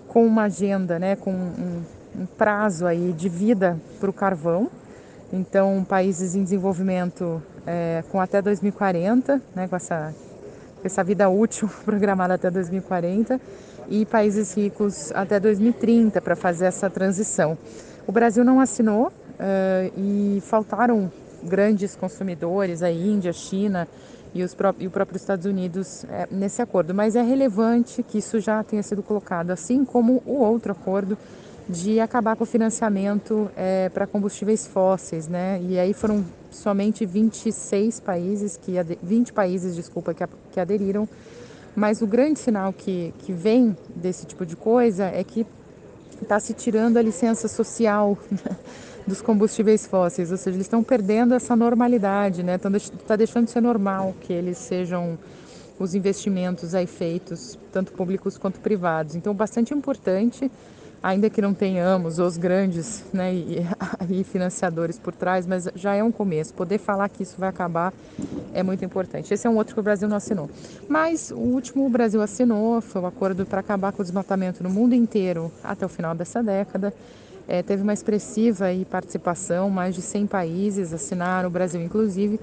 com 0.08 0.26
uma 0.26 0.42
agenda, 0.44 0.98
né, 0.98 1.14
com 1.14 1.30
um 1.30 1.82
prazo 2.26 2.86
aí 2.86 3.12
de 3.12 3.28
vida 3.28 3.78
para 4.00 4.10
o 4.10 4.12
carvão. 4.12 4.70
Então, 5.32 5.84
países 5.88 6.34
em 6.34 6.42
desenvolvimento 6.42 7.42
é, 7.66 8.02
com 8.10 8.20
até 8.20 8.40
2040, 8.40 9.42
né, 9.54 9.68
com 9.68 9.76
essa, 9.76 10.14
essa 10.82 11.04
vida 11.04 11.28
útil 11.28 11.68
programada 11.84 12.34
até 12.34 12.50
2040, 12.50 13.40
e 13.90 14.04
países 14.06 14.54
ricos 14.54 15.12
até 15.12 15.40
2030 15.40 16.20
para 16.20 16.36
fazer 16.36 16.66
essa 16.66 16.88
transição. 16.90 17.56
O 18.06 18.12
Brasil 18.12 18.44
não 18.44 18.60
assinou 18.60 19.08
uh, 19.08 19.92
e 19.96 20.42
faltaram 20.42 21.10
grandes 21.42 21.94
consumidores, 21.94 22.82
a 22.82 22.90
Índia, 22.90 23.32
China 23.32 23.88
e, 24.34 24.42
os 24.42 24.54
pró 24.54 24.74
e 24.78 24.86
o 24.86 24.90
próprio 24.90 25.16
Estados 25.16 25.46
Unidos 25.46 26.04
é, 26.04 26.26
nesse 26.30 26.60
acordo. 26.60 26.94
Mas 26.94 27.16
é 27.16 27.22
relevante 27.22 28.02
que 28.02 28.18
isso 28.18 28.40
já 28.40 28.62
tenha 28.62 28.82
sido 28.82 29.02
colocado, 29.02 29.50
assim 29.50 29.84
como 29.84 30.22
o 30.26 30.38
outro 30.38 30.72
acordo 30.72 31.16
de 31.68 32.00
acabar 32.00 32.34
com 32.34 32.44
o 32.44 32.46
financiamento 32.46 33.50
é, 33.54 33.90
para 33.90 34.06
combustíveis 34.06 34.66
fósseis, 34.66 35.28
né? 35.28 35.60
E 35.62 35.78
aí 35.78 35.92
foram 35.92 36.24
somente 36.50 37.04
26 37.04 38.00
países 38.00 38.56
que 38.56 38.72
20 39.02 39.32
países, 39.34 39.76
desculpa, 39.76 40.14
que, 40.14 40.24
que 40.50 40.58
aderiram. 40.58 41.06
Mas 41.76 42.00
o 42.00 42.06
grande 42.06 42.38
sinal 42.38 42.72
que, 42.72 43.12
que 43.18 43.32
vem 43.32 43.76
desse 43.94 44.26
tipo 44.26 44.46
de 44.46 44.56
coisa 44.56 45.04
é 45.04 45.22
que 45.22 45.46
está 46.20 46.40
se 46.40 46.54
tirando 46.54 46.96
a 46.96 47.02
licença 47.02 47.46
social 47.46 48.16
dos 49.06 49.20
combustíveis 49.20 49.86
fósseis, 49.86 50.30
ou 50.30 50.36
seja, 50.36 50.56
eles 50.56 50.66
estão 50.66 50.82
perdendo 50.82 51.34
essa 51.34 51.54
normalidade, 51.54 52.42
né? 52.42 52.56
Está 52.56 53.14
deixando 53.14 53.44
de 53.44 53.50
ser 53.50 53.60
normal 53.60 54.14
que 54.20 54.32
eles 54.32 54.56
sejam 54.58 55.18
os 55.78 55.94
investimentos 55.94 56.74
aí 56.74 56.86
feitos, 56.86 57.58
tanto 57.70 57.92
públicos 57.92 58.36
quanto 58.36 58.58
privados. 58.58 59.14
Então, 59.14 59.32
bastante 59.32 59.72
importante 59.72 60.50
ainda 61.02 61.30
que 61.30 61.40
não 61.40 61.54
tenhamos 61.54 62.18
os 62.18 62.36
grandes 62.36 63.04
né, 63.12 63.32
e, 63.34 63.66
e, 64.10 64.24
financiadores 64.24 64.98
por 64.98 65.14
trás, 65.14 65.46
mas 65.46 65.68
já 65.74 65.94
é 65.94 66.02
um 66.02 66.10
começo. 66.10 66.52
Poder 66.54 66.78
falar 66.78 67.08
que 67.08 67.22
isso 67.22 67.36
vai 67.38 67.48
acabar 67.48 67.92
é 68.52 68.62
muito 68.62 68.84
importante. 68.84 69.32
Esse 69.32 69.46
é 69.46 69.50
um 69.50 69.56
outro 69.56 69.74
que 69.74 69.80
o 69.80 69.82
Brasil 69.82 70.08
não 70.08 70.16
assinou. 70.16 70.50
Mas 70.88 71.30
o 71.30 71.38
último 71.38 71.86
o 71.86 71.90
Brasil 71.90 72.20
assinou 72.20 72.80
foi 72.80 73.00
o 73.00 73.04
um 73.04 73.08
acordo 73.08 73.46
para 73.46 73.60
acabar 73.60 73.92
com 73.92 74.02
o 74.02 74.04
desmatamento 74.04 74.62
no 74.62 74.70
mundo 74.70 74.94
inteiro 74.94 75.52
até 75.62 75.86
o 75.86 75.88
final 75.88 76.14
dessa 76.14 76.42
década. 76.42 76.92
É, 77.46 77.62
teve 77.62 77.82
uma 77.82 77.94
expressiva 77.94 78.66
participação, 78.90 79.70
mais 79.70 79.94
de 79.94 80.02
100 80.02 80.26
países 80.26 80.92
assinaram, 80.92 81.48
o 81.48 81.50
Brasil 81.50 81.80
inclusive. 81.80 82.38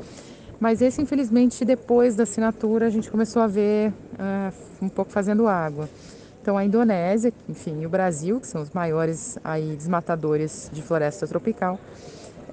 Mas 0.60 0.82
esse, 0.82 1.02
infelizmente, 1.02 1.66
depois 1.66 2.16
da 2.16 2.24
assinatura, 2.24 2.88
a 2.88 2.90
gente 2.90 3.12
começou 3.12 3.42
a 3.42 3.48
ver 3.48 3.90
uh, 3.90 4.54
um 4.82 4.90
pouco 4.90 5.12
fazendo 5.12 5.48
água. 5.48 5.90
Então, 6.46 6.60
a 6.60 6.64
Indonésia, 6.64 7.34
enfim, 7.50 7.82
e 7.82 7.88
o 7.88 7.90
Brasil, 7.90 8.40
que 8.40 8.46
são 8.46 8.62
os 8.62 8.70
maiores 8.70 9.36
aí 9.44 9.76
desmatadores 9.76 10.70
de 10.72 10.80
floresta 10.80 11.26
tropical, 11.26 11.80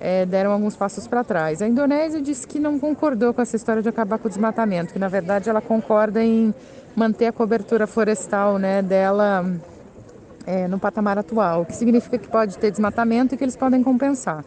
é, 0.01 0.25
deram 0.25 0.51
alguns 0.51 0.75
passos 0.75 1.07
para 1.07 1.23
trás. 1.23 1.61
A 1.61 1.69
Indonésia 1.69 2.23
disse 2.23 2.47
que 2.47 2.59
não 2.59 2.79
concordou 2.79 3.35
com 3.35 3.43
essa 3.43 3.55
história 3.55 3.83
de 3.83 3.91
acabar 3.91 4.17
com 4.17 4.29
o 4.29 4.31
desmatamento, 4.31 4.95
que 4.95 4.99
na 4.99 5.09
verdade 5.09 5.51
ela 5.51 5.61
concorda 5.61 6.25
em 6.25 6.55
manter 6.97 7.27
a 7.27 7.33
cobertura 7.33 7.87
florestal 7.87 8.57
né, 8.59 8.81
dela 8.81 9.45
é, 10.47 10.67
no 10.67 10.79
patamar 10.79 11.19
atual, 11.19 11.61
o 11.61 11.67
que 11.67 11.77
significa 11.77 12.17
que 12.17 12.29
pode 12.29 12.57
ter 12.57 12.71
desmatamento 12.71 13.35
e 13.35 13.37
que 13.37 13.45
eles 13.45 13.57
podem 13.57 13.83
compensar. 13.83 14.43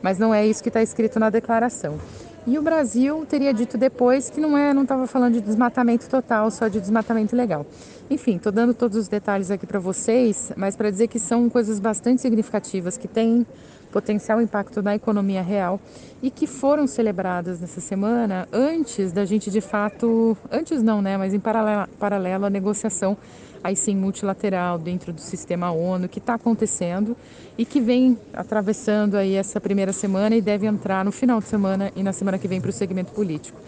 Mas 0.00 0.18
não 0.18 0.32
é 0.32 0.46
isso 0.46 0.62
que 0.62 0.70
está 0.70 0.80
escrito 0.82 1.20
na 1.20 1.28
declaração. 1.28 1.98
E 2.46 2.56
o 2.58 2.62
Brasil 2.62 3.26
teria 3.28 3.52
dito 3.52 3.76
depois 3.76 4.30
que 4.30 4.40
não 4.40 4.56
é, 4.56 4.72
não 4.72 4.82
estava 4.82 5.08
falando 5.08 5.34
de 5.34 5.40
desmatamento 5.40 6.08
total, 6.08 6.48
só 6.48 6.68
de 6.68 6.80
desmatamento 6.80 7.34
legal. 7.34 7.66
Enfim, 8.08 8.36
estou 8.36 8.52
dando 8.52 8.72
todos 8.72 8.96
os 8.96 9.08
detalhes 9.08 9.50
aqui 9.50 9.66
para 9.66 9.80
vocês, 9.80 10.52
mas 10.56 10.76
para 10.76 10.88
dizer 10.88 11.08
que 11.08 11.18
são 11.18 11.50
coisas 11.50 11.80
bastante 11.80 12.22
significativas 12.22 12.96
que 12.96 13.08
têm 13.08 13.44
potencial 13.90 14.40
impacto 14.40 14.80
na 14.80 14.94
economia 14.94 15.42
real 15.42 15.80
e 16.22 16.30
que 16.30 16.46
foram 16.46 16.86
celebradas 16.86 17.60
nessa 17.60 17.80
semana 17.80 18.46
antes 18.52 19.10
da 19.10 19.24
gente 19.24 19.50
de 19.50 19.60
fato, 19.60 20.36
antes 20.50 20.82
não, 20.82 21.02
né, 21.02 21.16
mas 21.16 21.34
em 21.34 21.40
paralelo, 21.40 21.88
paralelo 21.98 22.44
à 22.44 22.50
negociação 22.50 23.16
aí 23.62 23.76
sim 23.76 23.96
multilateral 23.96 24.78
dentro 24.78 25.12
do 25.12 25.20
sistema 25.20 25.70
ONU 25.70 26.08
que 26.08 26.18
está 26.18 26.34
acontecendo 26.34 27.16
e 27.58 27.64
que 27.64 27.80
vem 27.80 28.18
atravessando 28.32 29.16
aí 29.16 29.34
essa 29.34 29.60
primeira 29.60 29.92
semana 29.92 30.36
e 30.36 30.40
deve 30.40 30.66
entrar 30.66 31.04
no 31.04 31.12
final 31.12 31.40
de 31.40 31.46
semana 31.46 31.92
e 31.96 32.02
na 32.02 32.12
semana 32.12 32.38
que 32.38 32.46
vem 32.46 32.60
para 32.60 32.70
o 32.70 32.72
segmento 32.72 33.12
político. 33.12 33.58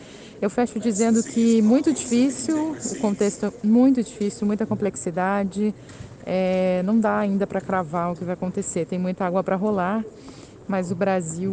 Eu 0.41 0.49
fecho 0.49 0.79
dizendo 0.79 1.23
que 1.23 1.61
muito 1.63 1.93
difícil, 1.93 2.77
o 2.93 2.99
contexto 3.01 3.47
é 3.47 3.67
muito 3.67 4.03
difícil, 4.03 4.47
muita 4.47 4.65
complexidade, 4.65 5.75
é, 6.25 6.83
não 6.85 7.01
dá 7.01 7.19
ainda 7.19 7.47
para 7.47 7.61
cravar 7.61 8.13
o 8.13 8.15
que 8.15 8.23
vai 8.23 8.35
acontecer, 8.35 8.87
tem 8.87 8.99
muita 8.99 9.25
água 9.25 9.43
para 9.43 9.57
rolar, 9.57 10.05
mas 10.69 10.93
o 10.93 10.95
Brasil, 10.95 11.53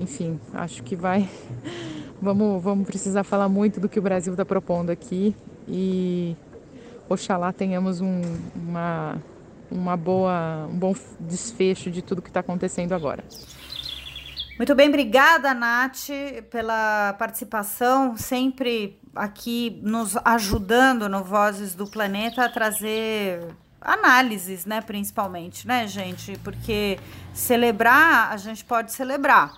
enfim, 0.00 0.40
acho 0.54 0.82
que 0.82 0.96
vai. 0.96 1.28
Vamos, 2.20 2.62
vamos 2.62 2.86
precisar 2.86 3.24
falar 3.24 3.48
muito 3.48 3.80
do 3.80 3.88
que 3.88 3.98
o 3.98 4.02
Brasil 4.02 4.32
está 4.32 4.44
propondo 4.44 4.90
aqui 4.90 5.34
e 5.66 6.36
oxalá 7.08 7.52
tenhamos 7.52 8.00
um, 8.00 8.22
uma, 8.54 9.22
uma 9.70 9.96
boa, 9.96 10.66
um 10.70 10.78
bom 10.78 10.94
desfecho 11.18 11.90
de 11.90 12.02
tudo 12.02 12.22
que 12.22 12.28
está 12.28 12.40
acontecendo 12.40 12.92
agora. 12.92 13.24
Muito 14.56 14.74
bem, 14.74 14.88
obrigada, 14.88 15.54
Nath, 15.54 16.10
pela 16.50 17.14
participação, 17.18 18.16
sempre 18.16 19.00
aqui 19.14 19.80
nos 19.82 20.16
ajudando 20.24 21.08
no 21.08 21.24
Vozes 21.24 21.74
do 21.74 21.86
Planeta 21.86 22.44
a 22.44 22.48
trazer 22.48 23.40
análises, 23.80 24.64
né, 24.64 24.80
principalmente, 24.80 25.66
né, 25.66 25.86
gente? 25.86 26.38
Porque 26.44 26.98
celebrar, 27.34 28.30
a 28.30 28.36
gente 28.36 28.64
pode 28.64 28.92
celebrar, 28.92 29.54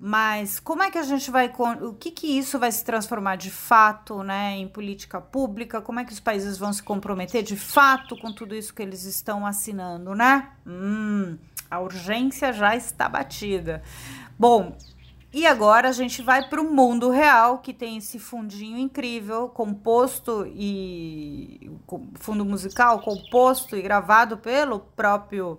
mas 0.00 0.60
como 0.60 0.82
é 0.82 0.90
que 0.90 0.98
a 0.98 1.02
gente 1.02 1.28
vai. 1.28 1.52
O 1.82 1.92
que, 1.92 2.12
que 2.12 2.38
isso 2.38 2.56
vai 2.58 2.70
se 2.70 2.84
transformar 2.84 3.36
de 3.36 3.50
fato 3.50 4.22
né, 4.22 4.56
em 4.56 4.68
política 4.68 5.20
pública? 5.20 5.80
Como 5.80 5.98
é 5.98 6.04
que 6.04 6.12
os 6.12 6.20
países 6.20 6.56
vão 6.56 6.72
se 6.72 6.82
comprometer 6.82 7.42
de 7.42 7.56
fato 7.56 8.16
com 8.16 8.32
tudo 8.32 8.54
isso 8.54 8.72
que 8.72 8.82
eles 8.82 9.02
estão 9.02 9.44
assinando, 9.44 10.14
né? 10.14 10.50
Hum, 10.64 11.36
a 11.68 11.80
urgência 11.80 12.52
já 12.52 12.76
está 12.76 13.08
batida. 13.08 13.82
Bom, 14.38 14.76
e 15.32 15.46
agora 15.46 15.88
a 15.88 15.92
gente 15.92 16.22
vai 16.22 16.48
para 16.48 16.60
o 16.60 16.72
mundo 16.72 17.10
real, 17.10 17.58
que 17.58 17.74
tem 17.74 17.96
esse 17.96 18.20
fundinho 18.20 18.78
incrível, 18.78 19.48
composto 19.48 20.46
e. 20.46 21.70
fundo 22.14 22.44
musical 22.44 23.00
composto 23.00 23.76
e 23.76 23.82
gravado 23.82 24.38
pelo 24.38 24.78
próprio 24.78 25.58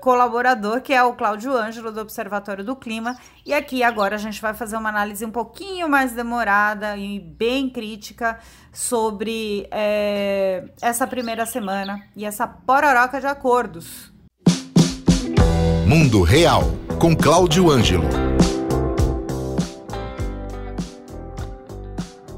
colaborador, 0.00 0.80
que 0.80 0.92
é 0.92 1.02
o 1.02 1.14
Cláudio 1.14 1.56
Ângelo, 1.56 1.92
do 1.92 2.00
Observatório 2.00 2.64
do 2.64 2.76
Clima. 2.76 3.16
E 3.44 3.54
aqui 3.54 3.82
agora 3.82 4.16
a 4.16 4.18
gente 4.18 4.40
vai 4.40 4.54
fazer 4.54 4.76
uma 4.76 4.88
análise 4.88 5.24
um 5.24 5.30
pouquinho 5.30 5.88
mais 5.88 6.12
demorada 6.12 6.96
e 6.96 7.18
bem 7.18 7.68
crítica 7.68 8.38
sobre 8.72 9.66
é, 9.70 10.64
essa 10.80 11.06
primeira 11.06 11.46
semana 11.46 12.02
e 12.16 12.24
essa 12.24 12.46
pororoca 12.46 13.20
de 13.20 13.26
acordos. 13.26 14.12
Mundo 15.86 16.22
Real, 16.22 16.62
com 17.00 17.16
Cláudio 17.16 17.70
Ângelo. 17.70 18.39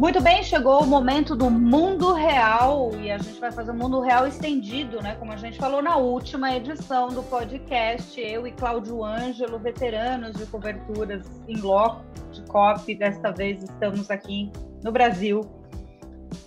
Muito 0.02 0.21
bem, 0.21 0.42
chegou 0.42 0.82
o 0.82 0.87
momento 0.87 1.37
do 1.37 1.49
mundo 1.49 2.12
real 2.12 2.90
e 3.00 3.09
a 3.09 3.18
gente 3.18 3.38
vai 3.38 3.52
fazer 3.52 3.71
um 3.71 3.76
mundo 3.76 4.00
real 4.00 4.26
estendido, 4.26 5.00
né? 5.00 5.14
Como 5.14 5.30
a 5.30 5.37
gente 5.37 5.56
falou 5.56 5.80
na 5.80 5.97
última 5.97 6.52
edição 6.56 7.06
do 7.06 7.23
podcast, 7.23 8.21
eu 8.21 8.44
e 8.44 8.50
Cláudio 8.50 9.04
Ângelo, 9.04 9.61
veteranos 9.61 10.32
de 10.32 10.44
coberturas 10.47 11.25
em 11.47 11.56
loco 11.59 12.04
de 12.32 12.42
COP, 12.47 12.97
desta 12.97 13.30
vez 13.30 13.62
estamos 13.62 14.11
aqui 14.11 14.50
no 14.82 14.90
Brasil 14.90 15.42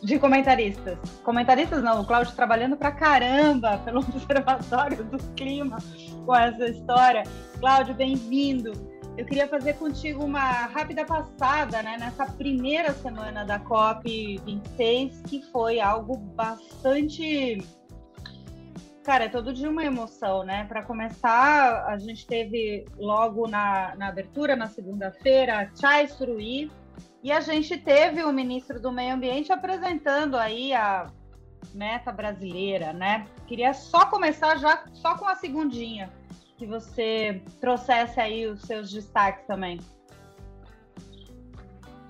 de 0.03 0.19
comentaristas. 0.19 0.97
Comentaristas 1.23 1.81
não, 1.81 2.01
o 2.01 2.05
Cláudio 2.05 2.35
trabalhando 2.35 2.75
pra 2.75 2.91
caramba 2.91 3.77
pelo 3.85 3.99
Observatório 4.03 5.01
do 5.05 5.17
Clima 5.33 5.77
com 6.25 6.35
essa 6.35 6.65
história. 6.65 7.23
Cláudio, 7.57 7.95
bem-vindo. 7.95 8.94
Eu 9.17 9.25
queria 9.25 9.47
fazer 9.47 9.75
contigo 9.75 10.25
uma 10.25 10.65
rápida 10.65 11.05
passada 11.05 11.81
né, 11.81 11.95
nessa 11.97 12.25
primeira 12.25 12.91
semana 12.93 13.45
da 13.45 13.57
COP26, 13.57 15.23
que 15.25 15.41
foi 15.53 15.79
algo 15.79 16.17
bastante. 16.17 17.63
Cara, 19.05 19.25
é 19.25 19.29
todo 19.29 19.53
dia 19.53 19.69
uma 19.69 19.85
emoção, 19.85 20.43
né? 20.43 20.65
Para 20.65 20.83
começar, 20.83 21.85
a 21.85 21.97
gente 21.97 22.27
teve 22.27 22.83
logo 22.97 23.47
na, 23.47 23.95
na 23.95 24.09
abertura, 24.09 24.53
na 24.53 24.67
segunda-feira, 24.67 25.71
Chai 25.79 26.07
Suruí, 26.09 26.69
e 27.23 27.31
a 27.31 27.39
gente 27.39 27.77
teve 27.77 28.21
o 28.21 28.33
ministro 28.33 28.81
do 28.81 28.91
Meio 28.91 29.13
Ambiente 29.13 29.49
apresentando 29.49 30.35
aí 30.35 30.73
a 30.73 31.09
meta 31.73 32.11
brasileira, 32.11 32.91
né? 32.91 33.27
Queria 33.47 33.73
só 33.73 34.07
começar 34.07 34.57
já 34.57 34.83
só 34.91 35.15
com 35.17 35.25
a 35.25 35.35
segundinha 35.35 36.11
que 36.57 36.65
você 36.65 37.41
trouxesse 37.59 38.19
aí 38.19 38.45
os 38.47 38.61
seus 38.61 38.91
destaques 38.91 39.45
também. 39.45 39.79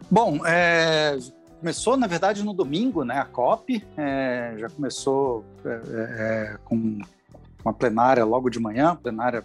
Bom, 0.10 0.46
é, 0.46 1.18
começou 1.60 1.98
na 1.98 2.06
verdade 2.06 2.44
no 2.44 2.54
domingo, 2.54 3.04
né? 3.04 3.18
A 3.18 3.26
COP 3.26 3.84
é, 3.98 4.56
já 4.58 4.70
começou 4.70 5.44
é, 5.66 5.70
é, 5.70 6.54
é 6.54 6.58
com 6.64 7.00
uma 7.64 7.74
plenária 7.74 8.24
logo 8.24 8.50
de 8.50 8.60
manhã, 8.60 8.96
plenária 8.96 9.44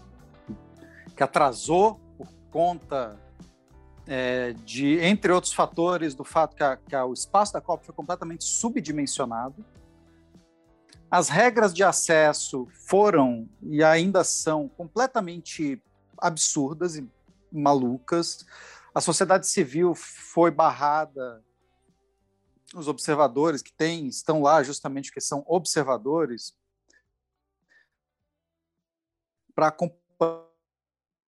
que 1.16 1.22
atrasou 1.22 1.98
por 2.18 2.28
conta 2.50 3.18
é, 4.06 4.52
de, 4.64 4.98
entre 4.98 5.32
outros 5.32 5.52
fatores, 5.52 6.14
do 6.14 6.24
fato 6.24 6.54
que, 6.54 6.62
a, 6.62 6.76
que 6.76 6.94
a, 6.94 7.06
o 7.06 7.12
espaço 7.14 7.52
da 7.52 7.60
COP 7.60 7.86
foi 7.86 7.94
completamente 7.94 8.44
subdimensionado. 8.44 9.64
As 11.10 11.28
regras 11.28 11.74
de 11.74 11.82
acesso 11.82 12.68
foram 12.70 13.48
e 13.62 13.82
ainda 13.82 14.22
são 14.22 14.68
completamente 14.68 15.82
absurdas 16.16 16.96
e 16.96 17.10
malucas. 17.50 18.46
A 18.94 19.00
sociedade 19.00 19.48
civil 19.48 19.92
foi 19.94 20.52
barrada. 20.52 21.44
Os 22.72 22.86
observadores 22.86 23.60
que 23.60 23.72
tem, 23.72 24.06
estão 24.06 24.40
lá 24.40 24.62
justamente 24.62 25.10
porque 25.10 25.20
são 25.20 25.44
observadores 25.48 26.54
para 29.52 29.76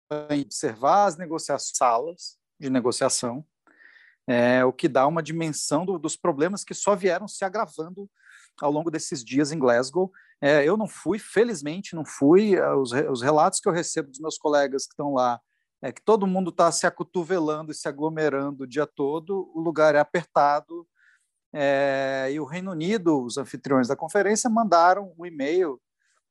observar 0.10 1.08
as 1.08 1.18
negociações, 1.18 1.78
salas 1.78 2.40
de 2.58 2.70
negociação, 2.70 3.46
é, 4.26 4.64
o 4.64 4.72
que 4.72 4.88
dá 4.88 5.06
uma 5.06 5.22
dimensão 5.22 5.86
do, 5.86 6.00
dos 6.00 6.16
problemas 6.16 6.64
que 6.64 6.74
só 6.74 6.96
vieram 6.96 7.28
se 7.28 7.44
agravando 7.44 8.10
ao 8.62 8.72
longo 8.72 8.90
desses 8.92 9.24
dias 9.24 9.52
em 9.52 9.60
Glasgow. 9.60 10.12
É, 10.42 10.64
eu 10.64 10.78
não 10.78 10.88
fui, 10.88 11.20
felizmente 11.20 11.96
não 11.96 12.06
fui. 12.06 12.56
É, 12.56 12.74
os, 12.74 12.92
os, 12.92 13.22
relatos 13.22 13.60
que 13.60 13.68
eu 13.68 13.74
recebo 13.74 14.10
dos 14.10 14.20
meus 14.20 14.38
colegas 14.38 14.86
que 14.86 14.94
estão 14.94 15.14
lá 15.14 15.40
é 15.82 15.92
que 15.92 16.02
todo 16.02 16.28
mundo 16.28 16.50
está 16.50 16.72
se 16.72 16.88
acotovelando 16.88 17.72
e 17.72 17.76
se 17.76 17.88
aglomerando 17.88 18.64
o 18.64 18.68
dia 18.68 18.88
todo, 18.88 19.52
o 19.54 19.60
lugar 19.60 19.96
é 19.96 20.00
apertado. 20.00 20.88
É, 21.54 22.30
e 22.34 22.40
o 22.40 22.46
Reino 22.46 22.72
Unido, 22.72 23.24
os 23.24 23.38
anfitriões 23.38 23.88
da 23.88 23.96
conferência, 23.96 24.50
mandaram 24.50 25.14
um 25.18 25.26
e-mail 25.26 25.80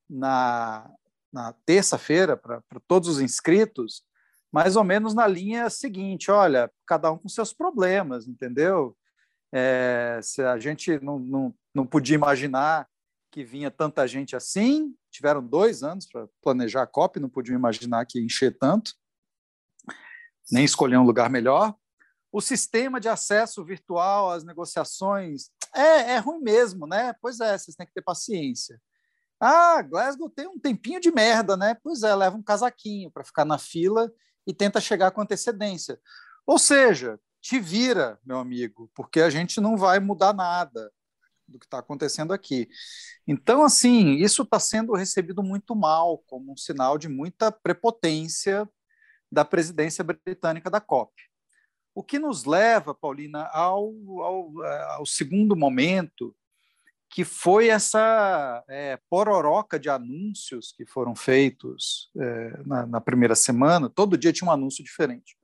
na, 0.09 0.91
na 1.33 1.53
terça-feira 1.65 2.37
para 2.37 2.63
todos 2.87 3.09
os 3.09 3.21
inscritos, 3.21 4.03
mais 4.53 4.77
ou 4.77 4.85
menos 4.85 5.15
na 5.15 5.27
linha 5.27 5.71
seguinte: 5.71 6.31
olha, 6.31 6.71
cada 6.87 7.11
um 7.11 7.19
com 7.19 7.29
seus 7.29 7.53
problemas, 7.53 8.29
entendeu? 8.29 8.97
É, 9.57 10.19
se 10.21 10.43
a 10.43 10.59
gente 10.59 10.99
não, 10.99 11.17
não, 11.17 11.55
não 11.73 11.87
podia 11.87 12.17
imaginar 12.17 12.89
que 13.31 13.45
vinha 13.45 13.71
tanta 13.71 14.05
gente 14.07 14.35
assim, 14.35 14.93
tiveram 15.13 15.47
dois 15.47 15.85
anos 15.85 16.07
para 16.07 16.29
planejar 16.43 16.83
a 16.83 16.87
COP, 16.89 17.21
não 17.21 17.29
podiam 17.29 17.57
imaginar 17.57 18.05
que 18.05 18.19
ia 18.19 18.25
encher 18.25 18.59
tanto, 18.59 18.93
nem 20.51 20.65
escolher 20.65 20.97
um 20.97 21.05
lugar 21.05 21.31
melhor. 21.31 21.73
O 22.33 22.41
sistema 22.41 22.99
de 22.99 23.09
acesso 23.09 23.65
virtual 23.65 24.33
às 24.33 24.43
negociações 24.43 25.51
é, 25.73 26.15
é 26.15 26.19
ruim 26.19 26.41
mesmo, 26.41 26.85
né? 26.85 27.15
Pois 27.21 27.39
é, 27.39 27.57
vocês 27.57 27.77
têm 27.77 27.87
que 27.87 27.95
ter 27.95 28.03
paciência. 28.03 28.81
Ah, 29.39 29.83
Glasgow 29.83 30.29
tem 30.29 30.49
um 30.49 30.59
tempinho 30.59 31.01
de 31.01 31.13
merda, 31.13 31.57
né? 31.57 31.77
Pois 31.81 32.03
é, 32.03 32.13
leva 32.13 32.37
um 32.37 32.43
casaquinho 32.43 33.09
para 33.09 33.23
ficar 33.23 33.45
na 33.45 33.59
fila 33.59 34.13
e 34.45 34.53
tenta 34.53 34.81
chegar 34.81 35.13
com 35.13 35.21
antecedência. 35.21 36.01
Ou 36.45 36.59
seja, 36.59 37.21
te 37.45 37.61
vira, 37.61 38.19
meu 38.25 38.39
amigo, 38.39 38.91
porque 38.95 39.21
a 39.21 39.29
gente 39.29 39.61
não 39.61 39.77
vai 39.77 40.01
mudar 40.01 40.33
nada 40.33 40.91
do 41.47 41.59
que 41.59 41.67
está 41.67 41.79
acontecendo 41.79 42.33
aqui. 42.33 42.71
Então, 43.29 43.63
assim, 43.63 44.13
isso 44.15 44.45
está 44.45 44.59
sendo 44.59 44.95
recebido 44.95 45.43
muito 45.43 45.77
mal, 45.77 46.25
como 46.27 46.55
um 46.55 46.57
sinal 46.57 46.97
de 46.97 47.07
muita 47.07 47.53
prepotência 47.53 48.67
da 49.31 49.45
presidência 49.45 50.03
britânica 50.03 50.71
da 50.71 50.81
COP. 50.81 51.13
O 51.95 52.03
que 52.03 52.19
nos 52.19 52.47
leva, 52.47 52.95
Paulina, 52.95 53.45
ao, 53.53 53.93
ao, 54.23 54.63
ao 54.93 55.05
segundo 55.05 55.55
momento, 55.55 56.35
que 57.11 57.25
foi 57.25 57.69
essa 57.69 58.65
é, 58.71 58.99
pororoca 59.11 59.79
de 59.79 59.91
anúncios 59.91 60.73
que 60.75 60.87
foram 60.87 61.15
feitos 61.15 62.11
é, 62.19 62.63
na, 62.65 62.87
na, 62.87 63.01
primeira 63.03 63.35
semana. 63.35 63.91
Todo 63.91 64.17
dia 64.17 64.33
tinha 64.33 64.49
um 64.49 64.53
anúncio 64.53 64.83
diferente. 64.83 65.37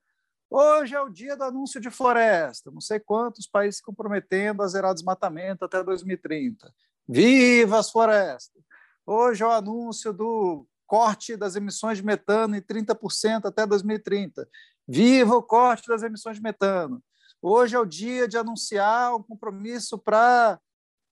Hoje 0.53 0.97
é 0.97 1.01
o 1.01 1.09
dia 1.09 1.37
do 1.37 1.45
anúncio 1.45 1.81
de 1.81 1.91
floresta, 1.91 2.73
não 2.73 2.81
sei 2.81 2.99
quantos 2.99 3.47
países 3.47 3.77
se 3.77 3.83
comprometendo 3.85 4.65
a 4.65 4.67
zerar 4.67 4.93
desmatamento 4.93 5.65
até 5.65 5.81
2030. 5.81 6.75
Viva 7.09 7.79
as 7.79 7.89
florestas! 7.89 8.61
Hoje 9.07 9.45
é 9.45 9.47
o 9.47 9.53
anúncio 9.53 10.13
do 10.13 10.67
corte 10.89 11.37
das 11.37 11.55
emissões 11.55 11.99
de 11.99 12.05
metano 12.05 12.57
em 12.57 12.61
30% 12.61 13.45
até 13.45 13.65
2030. 13.65 14.49
Viva 14.89 15.37
o 15.37 15.43
corte 15.43 15.87
das 15.87 16.03
emissões 16.03 16.39
de 16.39 16.43
metano! 16.43 17.01
Hoje 17.41 17.77
é 17.77 17.79
o 17.79 17.87
dia 17.87 18.27
de 18.27 18.37
anunciar 18.37 19.15
um 19.15 19.23
compromisso 19.23 19.97
para 19.97 20.61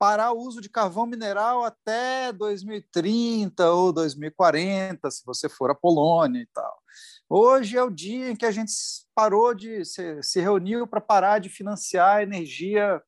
parar 0.01 0.33
o 0.33 0.39
uso 0.39 0.61
de 0.61 0.69
carvão 0.69 1.07
mineral 1.07 1.63
até 1.63 2.33
2030 2.33 3.71
ou 3.71 3.93
2040, 3.93 5.09
se 5.13 5.25
você 5.25 5.49
for 5.49 5.71
a 5.71 5.77
Polônia 5.77 6.41
e 6.41 6.47
tal. 6.47 6.83
Hoje 7.29 7.77
é 7.77 7.83
o 7.83 7.91
dia 7.91 8.31
em 8.31 8.37
que 8.37 8.47
a 8.47 8.51
gente 8.51 8.73
parou 9.15 9.55
de 9.55 9.85
se, 9.85 10.23
se 10.23 10.41
reuniu 10.41 10.87
para 10.87 11.01
parar 11.01 11.39
de 11.39 11.49
financiar 11.49 12.23
energia 12.23 13.03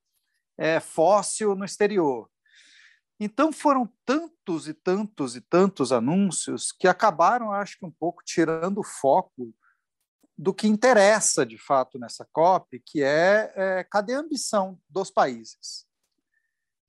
é, 0.59 0.79
fóssil 0.79 1.55
no 1.55 1.65
exterior. 1.65 2.31
Então 3.19 3.53
foram 3.53 3.91
tantos 4.05 4.69
e 4.69 4.75
tantos 4.75 5.37
e 5.37 5.41
tantos 5.41 5.93
anúncios 5.93 6.73
que 6.73 6.89
acabaram, 6.89 7.53
acho 7.53 7.79
que 7.79 7.87
um 7.87 7.91
pouco 7.91 8.23
tirando 8.25 8.79
o 8.79 8.85
foco 8.85 9.55
do 10.37 10.55
que 10.55 10.67
interessa 10.67 11.45
de 11.45 11.59
fato 11.59 11.99
nessa 11.99 12.27
COP, 12.33 12.83
que 12.85 13.03
é, 13.03 13.53
é 13.55 13.85
cadê 13.85 14.15
a 14.15 14.21
ambição 14.21 14.79
dos 14.89 15.11
países? 15.11 15.87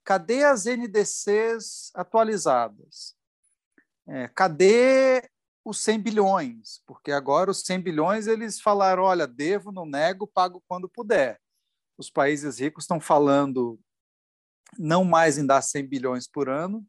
cadê 0.03 0.43
as 0.43 0.65
NDCs 0.65 1.91
atualizadas? 1.95 3.15
É, 4.07 4.27
cadê 4.27 5.29
os 5.63 5.83
100 5.83 5.99
bilhões? 5.99 6.81
Porque 6.85 7.11
agora 7.11 7.51
os 7.51 7.61
100 7.61 7.81
bilhões 7.81 8.27
eles 8.27 8.59
falaram, 8.59 9.03
olha, 9.03 9.27
devo, 9.27 9.71
não 9.71 9.85
nego, 9.85 10.27
pago 10.27 10.63
quando 10.67 10.89
puder. 10.89 11.39
Os 11.97 12.09
países 12.09 12.59
ricos 12.59 12.83
estão 12.83 12.99
falando 12.99 13.79
não 14.77 15.03
mais 15.03 15.37
em 15.37 15.45
dar 15.45 15.61
100 15.61 15.87
bilhões 15.87 16.27
por 16.27 16.49
ano, 16.49 16.85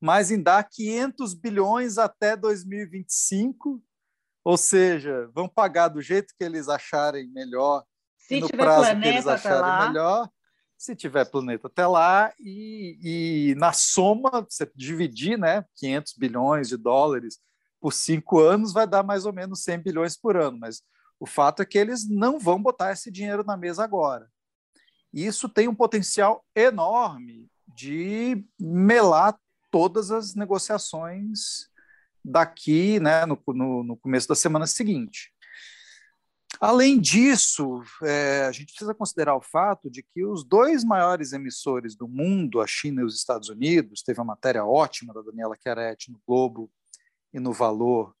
mas 0.00 0.30
em 0.30 0.40
dar 0.40 0.62
500 0.64 1.34
bilhões 1.34 1.98
até 1.98 2.36
2025, 2.36 3.82
ou 4.44 4.56
seja, 4.56 5.28
vão 5.34 5.48
pagar 5.48 5.88
do 5.88 6.00
jeito 6.00 6.34
que 6.38 6.44
eles 6.44 6.68
acharem 6.68 7.28
melhor, 7.28 7.84
Se 8.18 8.38
no 8.38 8.48
prazo 8.48 9.00
que 9.00 9.08
eles 9.08 9.26
acharem 9.26 9.88
melhor, 9.88 10.28
se 10.76 10.94
tiver 10.94 11.24
planeta 11.24 11.68
até 11.68 11.86
lá, 11.86 12.32
e, 12.38 12.98
e 13.50 13.54
na 13.56 13.72
soma, 13.72 14.46
você 14.48 14.70
dividir 14.74 15.38
né, 15.38 15.64
500 15.76 16.14
bilhões 16.18 16.68
de 16.68 16.76
dólares 16.76 17.38
por 17.80 17.92
cinco 17.92 18.40
anos, 18.40 18.72
vai 18.72 18.86
dar 18.86 19.02
mais 19.02 19.26
ou 19.26 19.32
menos 19.32 19.62
100 19.62 19.78
bilhões 19.78 20.16
por 20.16 20.36
ano. 20.36 20.58
Mas 20.58 20.82
o 21.18 21.26
fato 21.26 21.62
é 21.62 21.66
que 21.66 21.78
eles 21.78 22.08
não 22.08 22.38
vão 22.38 22.62
botar 22.62 22.92
esse 22.92 23.10
dinheiro 23.10 23.44
na 23.44 23.56
mesa 23.56 23.84
agora. 23.84 24.28
Isso 25.12 25.48
tem 25.48 25.68
um 25.68 25.74
potencial 25.74 26.44
enorme 26.54 27.48
de 27.66 28.44
melar 28.58 29.38
todas 29.70 30.10
as 30.10 30.34
negociações 30.34 31.68
daqui, 32.24 32.98
né, 32.98 33.24
no, 33.24 33.40
no, 33.48 33.82
no 33.84 33.96
começo 33.96 34.28
da 34.28 34.34
semana 34.34 34.66
seguinte. 34.66 35.32
Além 36.60 36.98
disso, 36.98 37.82
é, 38.02 38.46
a 38.46 38.52
gente 38.52 38.68
precisa 38.68 38.94
considerar 38.94 39.36
o 39.36 39.42
fato 39.42 39.90
de 39.90 40.02
que 40.02 40.24
os 40.24 40.42
dois 40.42 40.84
maiores 40.84 41.32
emissores 41.32 41.94
do 41.94 42.08
mundo, 42.08 42.60
a 42.60 42.66
China 42.66 43.02
e 43.02 43.04
os 43.04 43.16
Estados 43.16 43.48
Unidos, 43.48 44.02
teve 44.02 44.20
uma 44.20 44.26
matéria 44.26 44.64
ótima 44.64 45.12
da 45.12 45.20
Daniela 45.20 45.56
Chiaretti 45.62 46.10
no 46.10 46.20
Globo 46.26 46.70
e 47.32 47.40
no 47.40 47.52
Valor 47.52 48.14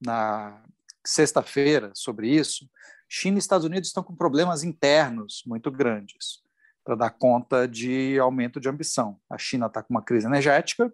na 0.00 0.62
sexta-feira 1.04 1.92
sobre 1.94 2.28
isso. 2.28 2.68
China 3.08 3.36
e 3.36 3.38
Estados 3.38 3.66
Unidos 3.66 3.88
estão 3.88 4.02
com 4.02 4.14
problemas 4.14 4.62
internos 4.62 5.42
muito 5.46 5.70
grandes 5.70 6.42
para 6.84 6.94
dar 6.94 7.10
conta 7.10 7.68
de 7.68 8.18
aumento 8.18 8.60
de 8.60 8.68
ambição. 8.68 9.20
A 9.30 9.38
China 9.38 9.66
está 9.66 9.82
com 9.82 9.94
uma 9.94 10.02
crise 10.02 10.26
energética 10.26 10.92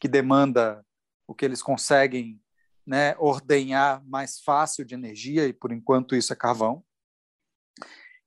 que 0.00 0.08
demanda 0.08 0.84
o 1.26 1.34
que 1.34 1.44
eles 1.44 1.62
conseguem 1.62 2.40
né, 2.86 3.14
ordenhar 3.18 4.02
mais 4.06 4.40
fácil 4.40 4.84
de 4.84 4.94
energia, 4.94 5.46
e 5.46 5.52
por 5.52 5.72
enquanto 5.72 6.16
isso 6.16 6.32
é 6.32 6.36
carvão. 6.36 6.82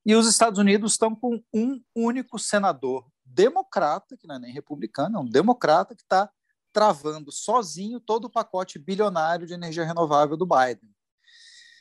E 0.05 0.13
os 0.15 0.27
Estados 0.27 0.59
Unidos 0.59 0.91
estão 0.93 1.15
com 1.15 1.41
um 1.53 1.81
único 1.95 2.37
senador 2.37 3.09
democrata, 3.25 4.15
que 4.17 4.27
não 4.27 4.35
é 4.35 4.39
nem 4.39 4.53
republicano, 4.53 5.17
é 5.17 5.19
um 5.19 5.29
democrata 5.29 5.95
que 5.95 6.03
está 6.03 6.29
travando 6.71 7.31
sozinho 7.31 7.99
todo 7.99 8.25
o 8.25 8.29
pacote 8.29 8.79
bilionário 8.79 9.47
de 9.47 9.53
energia 9.53 9.85
renovável 9.85 10.37
do 10.37 10.45
Biden. 10.45 10.89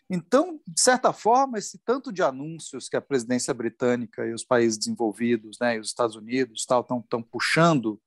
Então, 0.08 0.60
de 0.66 0.80
certa 0.80 1.12
forma, 1.12 1.56
esse 1.56 1.78
tanto 1.78 2.12
de 2.12 2.22
anúncios 2.22 2.88
que 2.88 2.96
a 2.96 3.00
presidência 3.00 3.54
britânica 3.54 4.26
e 4.26 4.34
os 4.34 4.44
países 4.44 4.76
desenvolvidos, 4.76 5.56
né, 5.60 5.76
e 5.76 5.78
os 5.78 5.88
Estados 5.88 6.16
Unidos, 6.16 6.62
estão 6.62 7.22
puxando 7.22 8.00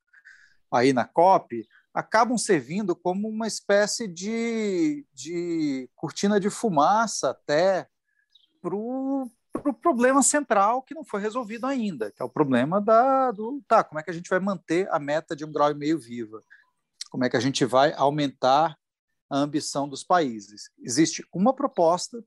aí 0.69 0.91
na 0.91 1.05
COP, 1.05 1.65
acabam 1.93 2.37
servindo 2.37 2.93
como 2.93 3.29
uma 3.29 3.47
espécie 3.47 4.07
de, 4.07 5.05
de 5.13 5.89
cortina 5.95 6.39
de 6.39 6.49
fumaça 6.49 7.29
até 7.29 7.87
para 8.61 8.75
o 8.75 9.31
pro 9.53 9.73
problema 9.73 10.23
central 10.23 10.81
que 10.81 10.95
não 10.95 11.05
foi 11.05 11.21
resolvido 11.21 11.67
ainda, 11.67 12.11
que 12.11 12.21
é 12.21 12.25
o 12.25 12.29
problema 12.29 12.81
da, 12.81 13.31
do 13.31 13.61
tá, 13.67 13.83
como 13.83 13.99
é 13.99 14.03
que 14.03 14.09
a 14.09 14.13
gente 14.13 14.29
vai 14.29 14.39
manter 14.39 14.89
a 14.91 14.99
meta 14.99 15.35
de 15.35 15.45
um 15.45 15.51
grau 15.51 15.69
e 15.69 15.75
meio 15.75 15.99
viva? 15.99 16.41
Como 17.13 17.23
é 17.23 17.29
que 17.29 17.37
a 17.37 17.39
gente 17.39 17.63
vai 17.63 17.93
aumentar 17.93 18.75
a 19.29 19.37
ambição 19.37 19.87
dos 19.87 20.03
países? 20.03 20.71
Existe 20.81 21.23
uma 21.31 21.53
proposta 21.53 22.25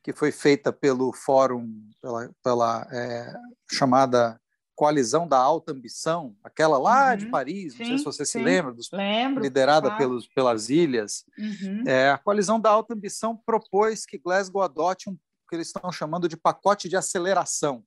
que 0.00 0.12
foi 0.12 0.30
feita 0.30 0.72
pelo 0.72 1.12
fórum, 1.12 1.90
pela, 2.00 2.30
pela 2.40 2.86
é, 2.92 3.34
chamada 3.68 4.40
coalizão 4.76 5.26
da 5.26 5.38
alta 5.38 5.72
ambição, 5.72 6.36
aquela 6.44 6.78
lá 6.78 7.10
uhum, 7.10 7.16
de 7.16 7.26
Paris, 7.26 7.72
sim, 7.72 7.78
não 7.80 7.86
sei 7.86 7.98
se 7.98 8.04
você 8.04 8.24
sim. 8.24 8.38
se 8.38 8.44
lembra, 8.44 8.72
dos, 8.72 8.88
Lembro, 8.92 9.42
liderada 9.42 9.88
claro. 9.88 9.98
pelos, 9.98 10.28
pelas 10.28 10.68
ilhas. 10.70 11.24
Uhum. 11.36 11.82
É, 11.84 12.10
a 12.10 12.18
coalizão 12.18 12.60
da 12.60 12.70
alta 12.70 12.94
ambição 12.94 13.36
propôs 13.36 14.06
que 14.06 14.18
Glasgow 14.18 14.62
adote 14.62 15.10
um 15.10 15.18
que 15.50 15.56
eles 15.56 15.66
estão 15.66 15.90
chamando 15.90 16.28
de 16.28 16.36
pacote 16.36 16.88
de 16.88 16.96
aceleração, 16.96 17.84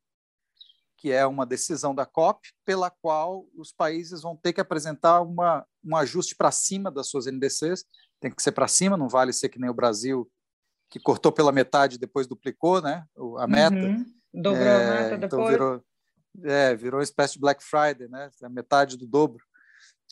que 0.98 1.12
é 1.12 1.26
uma 1.26 1.46
decisão 1.46 1.94
da 1.94 2.06
COP 2.06 2.48
pela 2.66 2.90
qual 2.90 3.46
os 3.56 3.72
países 3.72 4.22
vão 4.22 4.36
ter 4.36 4.54
que 4.54 4.62
apresentar 4.62 5.22
uma, 5.22 5.66
um 5.84 5.96
ajuste 5.96 6.36
para 6.36 6.52
cima 6.52 6.90
das 6.90 7.08
suas 7.08 7.26
NDCs, 7.26 7.86
tem 8.20 8.32
que 8.32 8.42
ser 8.42 8.52
para 8.52 8.68
cima, 8.68 8.98
não 8.98 9.10
vale 9.10 9.34
ser 9.34 9.50
que 9.50 9.60
nem 9.60 9.70
o 9.70 9.74
Brasil, 9.74 10.30
que 10.90 11.00
cortou 11.00 11.32
pela 11.32 11.52
metade 11.52 11.96
e 11.96 12.00
depois 12.00 12.28
duplicou 12.28 12.82
né, 12.82 13.06
a 13.38 13.48
meta. 13.48 13.76
Uhum. 13.76 14.06
Dobrou 14.34 14.64
é, 14.64 14.76
a 14.76 15.02
meta 15.02 15.16
então 15.16 15.40
depois. 15.40 15.52
Virou, 15.52 15.84
é, 16.44 16.76
virou 16.76 17.00
uma 17.00 17.04
espécie 17.04 17.34
de 17.34 17.40
Black 17.40 17.64
Friday, 17.64 18.08
né? 18.08 18.30
A 18.44 18.50
metade 18.50 18.98
do 18.98 19.08
dobro. 19.08 19.44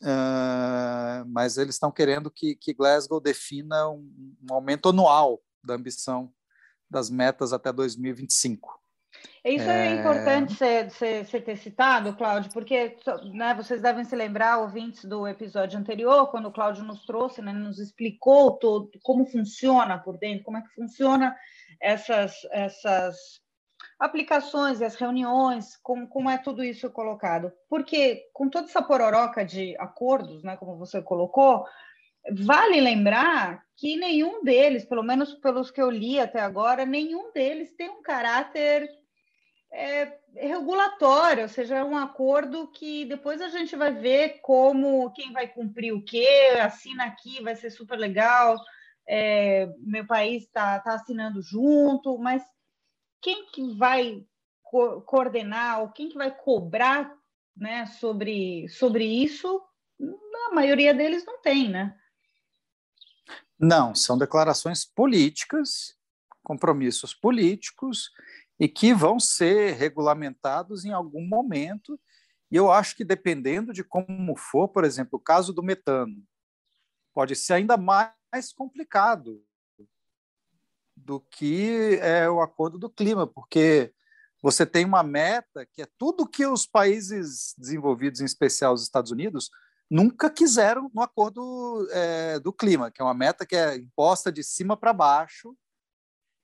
Uh, 0.01 1.23
mas 1.27 1.57
eles 1.57 1.75
estão 1.75 1.91
querendo 1.91 2.29
que, 2.29 2.55
que 2.55 2.73
Glasgow 2.73 3.21
defina 3.21 3.89
um, 3.89 4.35
um, 4.41 4.53
aumento 4.53 4.89
anual 4.89 5.41
da 5.63 5.75
ambição 5.75 6.33
das 6.89 7.09
metas 7.09 7.53
até 7.53 7.71
2025. 7.71 8.82
Isso 9.45 9.69
é, 9.69 9.88
é 9.88 9.91
importante 9.91 10.53
você 10.53 11.41
ter 11.41 11.57
citado, 11.57 12.15
Cláudio, 12.15 12.51
porque 12.53 12.95
né, 13.33 13.53
vocês 13.53 13.81
devem 13.81 14.05
se 14.05 14.15
lembrar, 14.15 14.59
ouvintes 14.59 15.03
do 15.03 15.27
episódio 15.27 15.77
anterior, 15.77 16.31
quando 16.31 16.47
o 16.47 16.51
Cláudio 16.51 16.83
nos 16.83 17.05
trouxe, 17.05 17.41
né, 17.41 17.51
nos 17.51 17.77
explicou 17.77 18.53
todo, 18.53 18.89
como 19.01 19.25
funciona 19.25 19.97
por 19.97 20.17
dentro, 20.17 20.45
como 20.45 20.57
é 20.57 20.62
que 20.62 20.73
funciona 20.73 21.36
essas, 21.81 22.36
essas 22.51 23.17
aplicações 23.99 24.81
as 24.81 24.95
reuniões, 24.95 25.77
como, 25.83 26.07
como 26.07 26.29
é 26.29 26.38
tudo 26.38 26.63
isso 26.63 26.89
colocado. 26.89 27.51
Porque 27.69 28.23
com 28.33 28.49
toda 28.49 28.67
essa 28.67 28.81
pororoca 28.81 29.43
de 29.45 29.75
acordos, 29.77 30.41
né, 30.41 30.55
como 30.55 30.77
você 30.77 31.01
colocou, 31.01 31.65
vale 32.31 32.79
lembrar 32.79 33.63
que 33.75 33.97
nenhum 33.97 34.43
deles, 34.43 34.86
pelo 34.86 35.03
menos 35.03 35.33
pelos 35.36 35.69
que 35.69 35.81
eu 35.81 35.89
li 35.89 36.19
até 36.19 36.39
agora, 36.39 36.86
nenhum 36.86 37.31
deles 37.33 37.73
tem 37.75 37.89
um 37.89 38.01
caráter 38.01 38.89
é, 39.73 40.19
regulatório, 40.36 41.43
ou 41.43 41.49
seja, 41.49 41.77
é 41.77 41.83
um 41.83 41.97
acordo 41.97 42.67
que 42.67 43.05
depois 43.05 43.41
a 43.41 43.49
gente 43.49 43.75
vai 43.75 43.91
ver 43.91 44.39
como 44.41 45.12
quem 45.12 45.33
vai 45.33 45.47
cumprir 45.47 45.91
o 45.91 46.03
quê, 46.03 46.27
assina 46.62 47.05
aqui, 47.05 47.41
vai 47.41 47.55
ser 47.55 47.71
super 47.71 47.97
legal, 47.97 48.55
é, 49.07 49.67
meu 49.79 50.05
país 50.05 50.43
está 50.43 50.79
tá 50.79 50.93
assinando 50.93 51.41
junto, 51.41 52.17
mas 52.19 52.43
quem 53.19 53.47
que 53.47 53.75
vai 53.75 54.23
co 54.62 55.01
coordenar 55.01 55.81
ou 55.81 55.89
quem 55.89 56.07
que 56.07 56.17
vai 56.17 56.31
cobrar 56.31 57.12
né, 57.57 57.88
sobre, 57.88 58.67
sobre 58.69 59.05
isso, 59.05 59.62
a 60.49 60.53
maioria 60.53 60.93
deles 60.93 61.25
não 61.25 61.41
tem, 61.41 61.69
né? 61.69 61.95
Não, 63.59 63.95
são 63.95 64.17
declarações 64.17 64.86
políticas, 64.86 65.95
compromissos 66.43 67.13
políticos 67.13 68.12
e 68.63 68.69
que 68.69 68.93
vão 68.93 69.19
ser 69.19 69.73
regulamentados 69.73 70.86
em 70.86 70.93
algum 70.93 71.28
momento. 71.28 71.99
E 72.49 72.56
eu 72.56 72.71
acho 72.71 72.95
que 72.95 73.04
dependendo 73.04 73.73
de 73.73 73.84
como 73.84 74.38
for, 74.38 74.69
por 74.69 74.86
exemplo, 74.86 75.19
o 75.19 75.21
caso 75.21 75.52
do 75.52 75.62
metano, 75.62 76.15
pode 77.13 77.36
ser 77.36 77.56
ainda 77.56 77.76
mais 77.76 78.54
complicado, 78.56 79.43
do 80.95 81.19
que 81.19 81.99
é 82.02 82.30
o 82.30 82.39
acordo 82.39 82.80
do 82.80 82.89
clima, 82.89 83.28
porque 83.28 83.93
você 84.41 84.65
tem 84.65 84.86
uma 84.86 85.04
meta 85.04 85.65
que 85.65 85.82
é 85.82 85.88
tudo 85.97 86.26
que 86.26 86.45
os 86.45 86.65
países 86.65 87.54
desenvolvidos, 87.58 88.21
em 88.21 88.26
especial 88.26 88.73
os 88.73 88.84
Estados 88.84 89.12
Unidos, 89.12 89.49
nunca 89.89 90.30
quiseram 90.30 90.89
no 90.93 91.02
acordo 91.02 91.86
é, 91.91 92.39
do 92.39 92.54
clima, 92.54 92.89
que 92.89 93.02
é 93.02 93.04
uma 93.04 93.13
meta 93.13 93.45
que 93.45 93.58
é 93.58 93.76
imposta 93.76 94.32
de 94.32 94.41
cima 94.41 94.78
para 94.78 94.93
baixo 94.93 95.54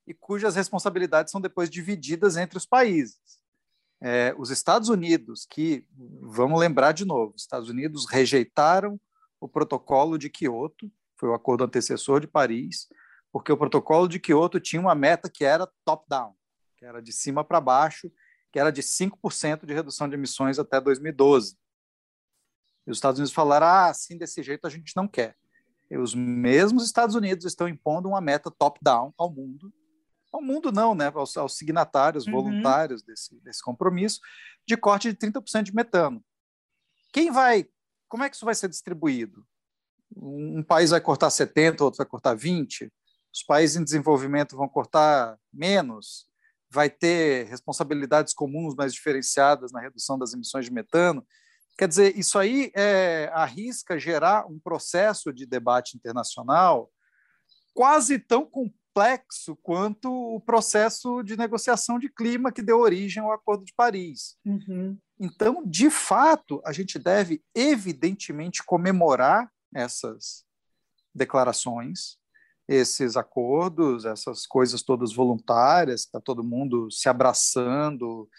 e 0.10 0.13
cujas 0.15 0.56
responsabilidades 0.56 1.32
são 1.32 1.39
depois 1.39 1.69
divididas 1.69 2.36
entre 2.36 2.58
os 2.58 2.65
países. 2.65 3.19
É, 4.02 4.34
os 4.39 4.50
Estados 4.50 4.89
Unidos, 4.89 5.45
que, 5.45 5.86
vamos 6.22 6.60
lembrar 6.60 6.93
de 6.93 7.06
novo, 7.06 7.36
os 7.36 7.43
Estados 7.43 7.69
Unidos 7.69 8.08
rejeitaram 8.10 9.00
o 9.39 9.48
protocolo 9.48 10.17
de 10.17 10.28
Quioto, 10.28 10.91
foi 11.15 11.30
o 11.30 11.36
acordo 11.36 11.63
antecessor 11.63 12.19
de 12.19 12.28
Paris, 12.28 12.88
porque 13.32 13.52
o 13.52 13.58
protocolo 13.58 14.08
de 14.08 14.19
Kyoto 14.19 14.60
tinha 14.60 14.82
uma 14.82 14.95
meta 14.95 15.30
que 15.30 15.45
era 15.45 15.69
top-down, 15.86 16.34
que 16.76 16.86
era 16.86 17.04
de 17.04 17.13
cima 17.13 17.43
para 17.43 17.62
baixo, 17.62 18.12
que 18.52 18.58
era 18.58 18.72
de 18.72 18.82
5% 18.82 19.63
de 19.63 19.74
redução 19.76 20.10
de 20.10 20.15
emissões 20.15 20.58
até 20.58 20.82
2012. 20.82 21.56
E 22.88 22.89
os 22.89 22.98
Estados 22.98 23.19
Unidos 23.19 23.34
falaram: 23.34 23.67
ah, 23.67 23.89
assim, 23.89 24.17
desse 24.17 24.41
jeito 24.41 24.65
a 24.65 24.69
gente 24.72 24.95
não 24.95 25.08
quer. 25.08 25.36
E 25.91 25.98
os 25.98 26.15
mesmos 26.15 26.86
Estados 26.86 27.15
Unidos 27.15 27.45
estão 27.45 27.67
impondo 27.67 28.10
uma 28.10 28.22
meta 28.22 28.50
top-down 28.50 29.13
ao 29.17 29.32
mundo, 29.32 29.72
ao 30.39 30.45
mundo 30.45 30.71
não, 30.71 30.95
né, 30.95 31.12
aos, 31.13 31.38
aos 31.38 31.58
signatários 31.58 32.25
uhum. 32.25 32.34
voluntários 32.34 33.04
desse, 33.04 33.39
desse 33.41 33.62
compromisso, 33.62 34.19
de 34.67 34.75
corte 34.75 35.12
de 35.12 35.17
30% 35.17 35.63
de 35.63 35.75
metano. 35.75 36.23
Quem 37.13 37.32
vai, 37.32 37.67
como 38.08 38.23
é 38.23 38.30
que 38.30 38.36
isso 38.36 38.45
vai 38.45 38.56
ser 38.56 38.69
distribuído? 38.69 39.45
Um 40.15 40.63
país 40.63 40.89
vai 40.89 41.02
cortar 41.02 41.30
70, 41.30 41.84
outro 41.84 41.97
vai 41.97 42.06
cortar 42.06 42.36
20? 42.36 42.91
os 43.34 43.43
países 43.43 43.78
em 43.78 43.84
desenvolvimento 43.84 44.58
vão 44.58 44.67
cortar 44.67 45.38
menos, 45.54 46.28
vai 46.69 46.89
ter 46.89 47.47
responsabilidades 47.47 48.34
comuns 48.34 48.75
mais 48.75 48.93
diferenciadas 48.93 49.71
na 49.71 49.80
redução 49.80 50.17
das 50.17 50.34
emissões 50.34 50.65
de 50.65 50.73
metano. 50.73 51.25
Quer 51.78 51.88
dizer, 51.88 52.17
isso 52.17 52.38
aí 52.38 52.71
é, 52.75 53.30
arrisca 53.34 53.99
gerar 53.99 54.45
um 54.47 54.60
processo 54.60 55.32
de 55.32 55.45
debate 55.45 55.95
internacional 55.95 56.91
quase 57.73 58.19
tão 58.19 58.45
complexo 58.89 59.56
quanto 59.58 60.10
o 60.12 60.39
processo 60.39 61.21
de 61.23 61.38
negociação 61.38 61.99
de 61.99 62.10
clima 62.10 62.52
que 62.52 62.62
deu 62.62 62.80
origem 62.80 63.21
ao 63.21 63.32
Acordo 63.32 63.63
de 63.63 63.73
Paris. 63.73 64.36
Uhum. 64.45 64.97
Então, 65.19 65.63
de 65.65 65.89
fato, 65.89 66.62
a 66.65 66.71
gente 66.71 66.97
deve, 66.97 67.41
evidentemente, 67.56 68.63
comemorar 68.63 69.49
essas 69.73 70.43
declarações, 71.13 72.17
esses 72.67 73.17
acordos, 73.17 74.06
essas 74.06 74.45
coisas 74.45 74.82
todas 74.82 75.13
voluntárias, 75.13 76.02
está 76.02 76.19
todo 76.19 76.43
mundo 76.43 76.89
se 76.91 77.10
abraçando 77.10 78.30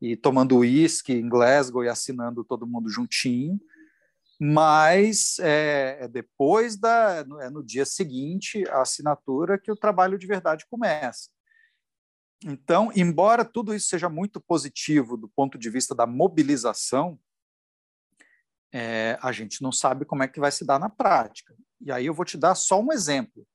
e 0.00 0.16
tomando 0.16 0.58
uísque 0.58 1.12
em 1.12 1.28
Glasgow 1.28 1.84
e 1.84 1.88
assinando 1.88 2.44
todo 2.44 2.66
mundo 2.66 2.88
juntinho, 2.88 3.60
mas 4.42 5.38
é, 5.38 5.98
é 6.04 6.08
depois 6.08 6.74
da, 6.74 7.26
é 7.42 7.50
no 7.50 7.62
dia 7.62 7.84
seguinte 7.84 8.66
a 8.70 8.80
assinatura 8.80 9.58
que 9.58 9.70
o 9.70 9.76
trabalho 9.76 10.18
de 10.18 10.26
verdade 10.26 10.64
começa. 10.70 11.28
Então, 12.42 12.90
embora 12.96 13.44
tudo 13.44 13.74
isso 13.74 13.88
seja 13.88 14.08
muito 14.08 14.40
positivo 14.40 15.18
do 15.18 15.28
ponto 15.28 15.58
de 15.58 15.68
vista 15.68 15.94
da 15.94 16.06
mobilização, 16.06 17.20
é, 18.72 19.18
a 19.20 19.30
gente 19.30 19.60
não 19.60 19.70
sabe 19.70 20.06
como 20.06 20.22
é 20.22 20.28
que 20.28 20.40
vai 20.40 20.50
se 20.50 20.64
dar 20.64 20.78
na 20.78 20.88
prática. 20.88 21.54
E 21.78 21.92
aí 21.92 22.06
eu 22.06 22.14
vou 22.14 22.24
te 22.24 22.38
dar 22.38 22.54
só 22.54 22.80
um 22.80 22.90
exemplo. 22.90 23.46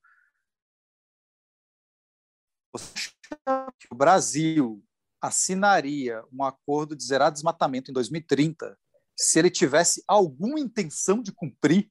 O 3.89 3.95
Brasil 3.95 4.85
assinaria 5.19 6.23
um 6.31 6.43
acordo 6.43 6.95
de 6.95 7.03
zerar 7.03 7.31
desmatamento 7.31 7.89
em 7.89 7.93
2030 7.93 8.77
se 9.15 9.39
ele 9.39 9.49
tivesse 9.49 10.03
alguma 10.07 10.59
intenção 10.59 11.21
de 11.21 11.31
cumprir? 11.31 11.89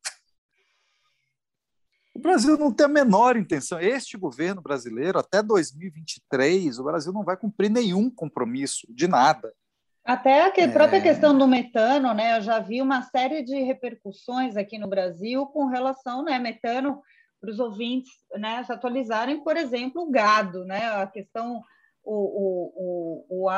O 2.15 2.21
Brasil 2.21 2.57
não 2.57 2.73
tem 2.73 2.87
a 2.87 2.89
menor 2.89 3.37
intenção. 3.37 3.81
Este 3.81 4.17
governo 4.17 4.63
brasileiro, 4.63 5.19
até 5.19 5.43
2023, 5.43 6.79
o 6.79 6.85
Brasil 6.85 7.13
não 7.13 7.25
vai 7.25 7.37
cumprir 7.37 7.71
nenhum 7.71 8.09
compromisso 8.09 8.87
de 8.89 9.09
nada. 9.09 9.53
Até 10.05 10.43
a 10.43 10.53
é... 10.55 10.69
própria 10.69 11.01
questão 11.01 11.37
do 11.37 11.49
metano, 11.49 12.13
né? 12.13 12.37
Eu 12.37 12.43
já 12.43 12.61
vi 12.61 12.81
uma 12.83 13.03
série 13.03 13.43
de 13.43 13.57
repercussões 13.63 14.57
aqui 14.57 14.79
no 14.79 14.87
Brasil 14.87 15.47
com 15.47 15.67
relação, 15.67 16.23
né? 16.23 16.39
Metano 16.39 17.03
para 17.41 17.51
os 17.51 17.59
ouvintes 17.59 18.11
né, 18.37 18.63
se 18.65 18.73
atualizarem, 18.73 19.43
por 19.43 19.57
exemplo, 19.57 20.03
o 20.03 20.11
gado, 20.11 20.65
né? 20.65 20.89
A 21.03 21.07
questão, 21.07 21.63
o, 22.03 22.15
o, 22.15 22.73
o, 22.77 23.43
o 23.43 23.49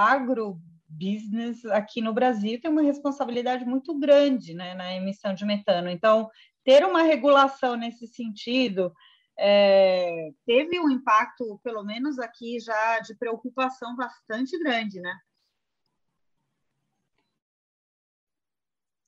agrobusiness 0.96 1.64
aqui 1.66 2.00
no 2.00 2.12
Brasil 2.12 2.60
tem 2.60 2.70
uma 2.70 2.82
responsabilidade 2.82 3.64
muito 3.64 3.96
grande 3.98 4.54
né, 4.54 4.74
na 4.74 4.94
emissão 4.94 5.34
de 5.34 5.44
metano. 5.44 5.88
Então, 5.88 6.28
ter 6.64 6.84
uma 6.84 7.02
regulação 7.02 7.76
nesse 7.76 8.06
sentido 8.08 8.92
é, 9.38 10.30
teve 10.46 10.80
um 10.80 10.90
impacto, 10.90 11.60
pelo 11.62 11.84
menos 11.84 12.18
aqui, 12.18 12.58
já 12.58 13.00
de 13.00 13.14
preocupação 13.14 13.94
bastante 13.94 14.58
grande, 14.58 14.98
né? 14.98 15.14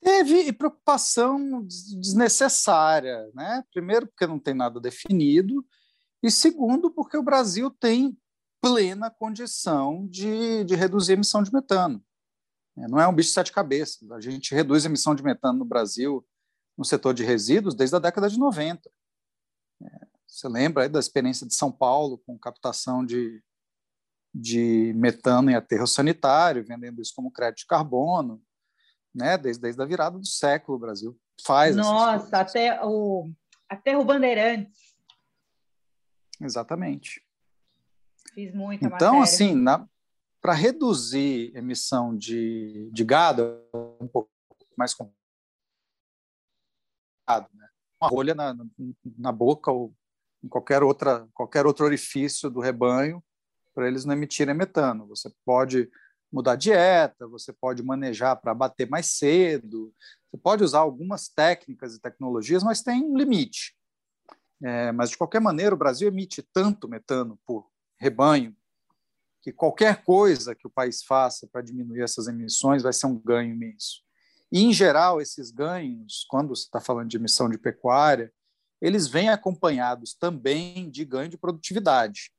Teve 0.03 0.53
preocupação 0.53 1.63
desnecessária, 1.65 3.31
né? 3.35 3.65
Primeiro, 3.73 4.07
porque 4.07 4.27
não 4.27 4.39
tem 4.39 4.55
nada 4.55 4.79
definido, 4.79 5.67
e 6.23 6.31
segundo, 6.31 6.91
porque 6.91 7.17
o 7.17 7.23
Brasil 7.23 7.71
tem 7.71 8.17
plena 8.61 9.11
condição 9.11 10.07
de, 10.07 10.65
de 10.65 10.75
reduzir 10.75 11.13
a 11.13 11.15
emissão 11.15 11.43
de 11.43 11.53
metano. 11.53 12.05
É, 12.77 12.89
não 12.89 13.01
é 13.01 13.07
um 13.07 13.15
bicho 13.15 13.29
de 13.29 13.35
sete 13.35 13.53
cabeças. 13.53 14.11
A 14.11 14.21
gente 14.21 14.55
reduz 14.55 14.85
a 14.85 14.89
emissão 14.89 15.15
de 15.15 15.23
metano 15.23 15.59
no 15.59 15.65
Brasil 15.65 16.27
no 16.77 16.85
setor 16.85 17.13
de 17.13 17.25
resíduos 17.25 17.75
desde 17.75 17.97
a 17.97 17.99
década 17.99 18.29
de 18.29 18.39
90. 18.39 18.89
É, 19.83 20.07
você 20.27 20.49
lembra 20.49 20.85
aí 20.85 20.89
da 20.89 21.01
experiência 21.01 21.47
de 21.47 21.55
São 21.55 21.73
Paulo 21.73 22.19
com 22.19 22.39
captação 22.39 23.05
de, 23.05 23.43
de 24.33 24.93
metano 24.95 25.51
em 25.51 25.55
aterro 25.55 25.87
sanitário, 25.87 26.65
vendendo 26.65 27.03
isso 27.03 27.13
como 27.15 27.33
crédito 27.33 27.61
de 27.61 27.67
carbono, 27.67 28.41
né? 29.13 29.37
desde, 29.37 29.61
desde 29.61 29.83
a 29.83 29.87
virada 29.87 30.19
do 30.19 30.27
século 30.27 30.77
o 30.77 30.81
Brasil 30.81 31.19
faz. 31.45 31.75
Nossa, 31.75 32.39
até 32.39 32.85
o 32.85 33.31
aterro 33.69 34.05
Bandeirantes. 34.05 34.97
Exatamente. 36.41 37.27
Fiz 38.39 38.55
muita 38.55 38.87
Então, 38.87 39.15
matéria. 39.15 39.25
assim, 39.25 39.65
para 40.41 40.53
reduzir 40.53 41.51
emissão 41.57 42.17
de, 42.17 42.89
de 42.93 43.03
gado, 43.05 43.61
um 44.01 44.07
pouco 44.07 44.31
mais 44.77 44.95
complicado, 44.95 45.19
né? 47.53 47.69
uma 48.01 48.09
rolha 48.09 48.37
na, 48.37 48.57
na 49.19 49.33
boca 49.33 49.73
ou 49.73 49.93
em 50.41 50.47
qualquer, 50.47 50.85
outra, 50.85 51.27
qualquer 51.35 51.67
outro 51.67 51.85
orifício 51.85 52.49
do 52.49 52.61
rebanho 52.61 53.21
para 53.75 53.89
eles 53.89 54.05
não 54.05 54.15
emitirem 54.15 54.55
metano. 54.55 55.09
Você 55.09 55.35
pode 55.45 55.91
mudar 56.31 56.55
dieta, 56.55 57.27
você 57.27 57.53
pode 57.53 57.83
manejar 57.83 58.37
para 58.37 58.55
bater 58.55 58.89
mais 58.89 59.07
cedo, 59.19 59.93
você 60.31 60.41
pode 60.41 60.63
usar 60.63 60.79
algumas 60.79 61.29
técnicas 61.29 61.97
e 61.97 62.01
tecnologias, 62.01 62.63
mas 62.63 62.83
tem 62.83 63.03
um 63.03 63.17
limite. 63.17 63.77
É, 64.63 64.93
mas, 64.93 65.11
de 65.11 65.19
qualquer 65.19 65.41
maneira, 65.41 65.75
o 65.75 65.79
Brasil 65.79 66.07
emite 66.07 66.41
tanto 66.53 66.89
metano 66.89 67.37
por 67.45 67.69
rebanho 67.99 68.57
que 69.43 69.53
qualquer 69.53 70.03
coisa 70.03 70.55
que 70.55 70.67
o 70.67 70.71
país 70.71 71.03
faça 71.03 71.47
para 71.47 71.63
diminuir 71.63 72.03
essas 72.03 72.29
emissões 72.29 72.83
vai 72.83 72.93
ser 72.93 73.07
um 73.07 73.19
ganho 73.19 73.53
imenso. 73.55 74.03
E, 74.51 74.63
em 74.63 74.73
geral, 74.73 75.21
esses 75.21 75.51
ganhos, 75.51 76.25
quando 76.29 76.49
você 76.49 76.65
está 76.65 76.81
falando 76.81 77.09
de 77.09 77.17
emissão 77.17 77.49
de 77.49 77.59
pecuária, 77.59 78.33
eles 78.81 79.07
vêm 79.07 79.29
acompanhados 79.29 80.15
também 80.15 80.91
de 80.91 81.05
ganho 81.05 81.29
de 81.29 81.37
produtividade. 81.37 82.33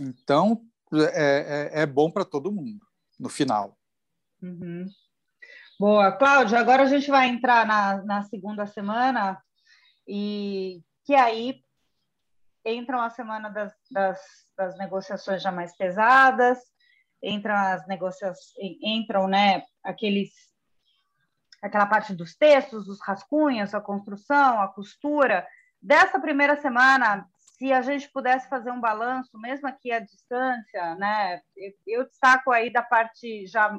Então, 0.00 0.64
é, 0.92 1.70
é, 1.74 1.82
é 1.82 1.86
bom 1.86 2.10
para 2.10 2.24
todo 2.24 2.52
mundo, 2.52 2.86
no 3.18 3.28
final. 3.28 3.78
Uhum. 4.42 4.86
Boa. 5.78 6.12
Cláudia, 6.12 6.58
agora 6.58 6.82
a 6.82 6.86
gente 6.86 7.08
vai 7.08 7.28
entrar 7.28 7.66
na, 7.66 8.02
na 8.04 8.22
segunda 8.24 8.66
semana, 8.66 9.40
e 10.06 10.82
que 11.04 11.14
aí 11.14 11.62
entram 12.68 13.00
a 13.00 13.10
semana 13.10 13.48
das, 13.48 13.72
das, 13.90 14.20
das 14.56 14.78
negociações 14.78 15.42
já 15.42 15.50
mais 15.50 15.76
pesadas, 15.76 16.58
entram 17.22 17.54
as 17.54 17.86
negociações, 17.86 18.52
entram 18.82 19.26
né, 19.26 19.62
aqueles 19.82 20.30
aquela 21.62 21.86
parte 21.86 22.14
dos 22.14 22.36
textos, 22.36 22.86
dos 22.86 23.00
rascunhos, 23.00 23.74
a 23.74 23.80
construção, 23.80 24.60
a 24.60 24.68
costura. 24.68 25.46
Dessa 25.80 26.20
primeira 26.20 26.56
semana, 26.56 27.26
se 27.58 27.72
a 27.72 27.82
gente 27.82 28.08
pudesse 28.10 28.48
fazer 28.48 28.70
um 28.70 28.80
balanço, 28.80 29.36
mesmo 29.38 29.66
aqui 29.66 29.90
à 29.90 29.98
distância, 29.98 30.94
né? 30.94 31.40
Eu, 31.86 32.06
destaco 32.06 32.52
aí 32.52 32.72
da 32.72 32.82
parte 32.82 33.46
já 33.46 33.76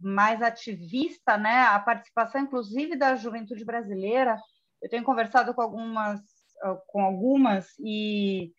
mais 0.00 0.40
ativista, 0.42 1.36
né? 1.36 1.62
A 1.62 1.78
participação, 1.80 2.40
inclusive, 2.40 2.96
da 2.96 3.16
juventude 3.16 3.64
brasileira. 3.64 4.38
Eu 4.80 4.88
tenho 4.88 5.02
conversado 5.02 5.52
com 5.54 5.62
algumas, 5.62 6.20
com 6.86 7.00
algumas 7.00 7.74
e, 7.78 8.52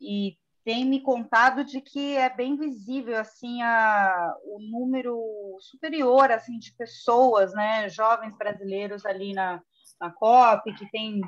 e 0.00 0.36
tem 0.64 0.84
me 0.84 1.00
contado 1.00 1.64
de 1.64 1.80
que 1.80 2.16
é 2.16 2.28
bem 2.28 2.56
visível 2.56 3.16
assim 3.18 3.62
a, 3.62 4.34
o 4.44 4.58
número 4.60 5.16
superior 5.60 6.30
assim 6.32 6.58
de 6.58 6.74
pessoas, 6.74 7.52
né, 7.52 7.88
jovens 7.88 8.36
brasileiros 8.36 9.06
ali 9.06 9.32
na, 9.32 9.62
na 10.00 10.10
COP 10.10 10.74
que 10.74 10.90
tem 10.90 11.20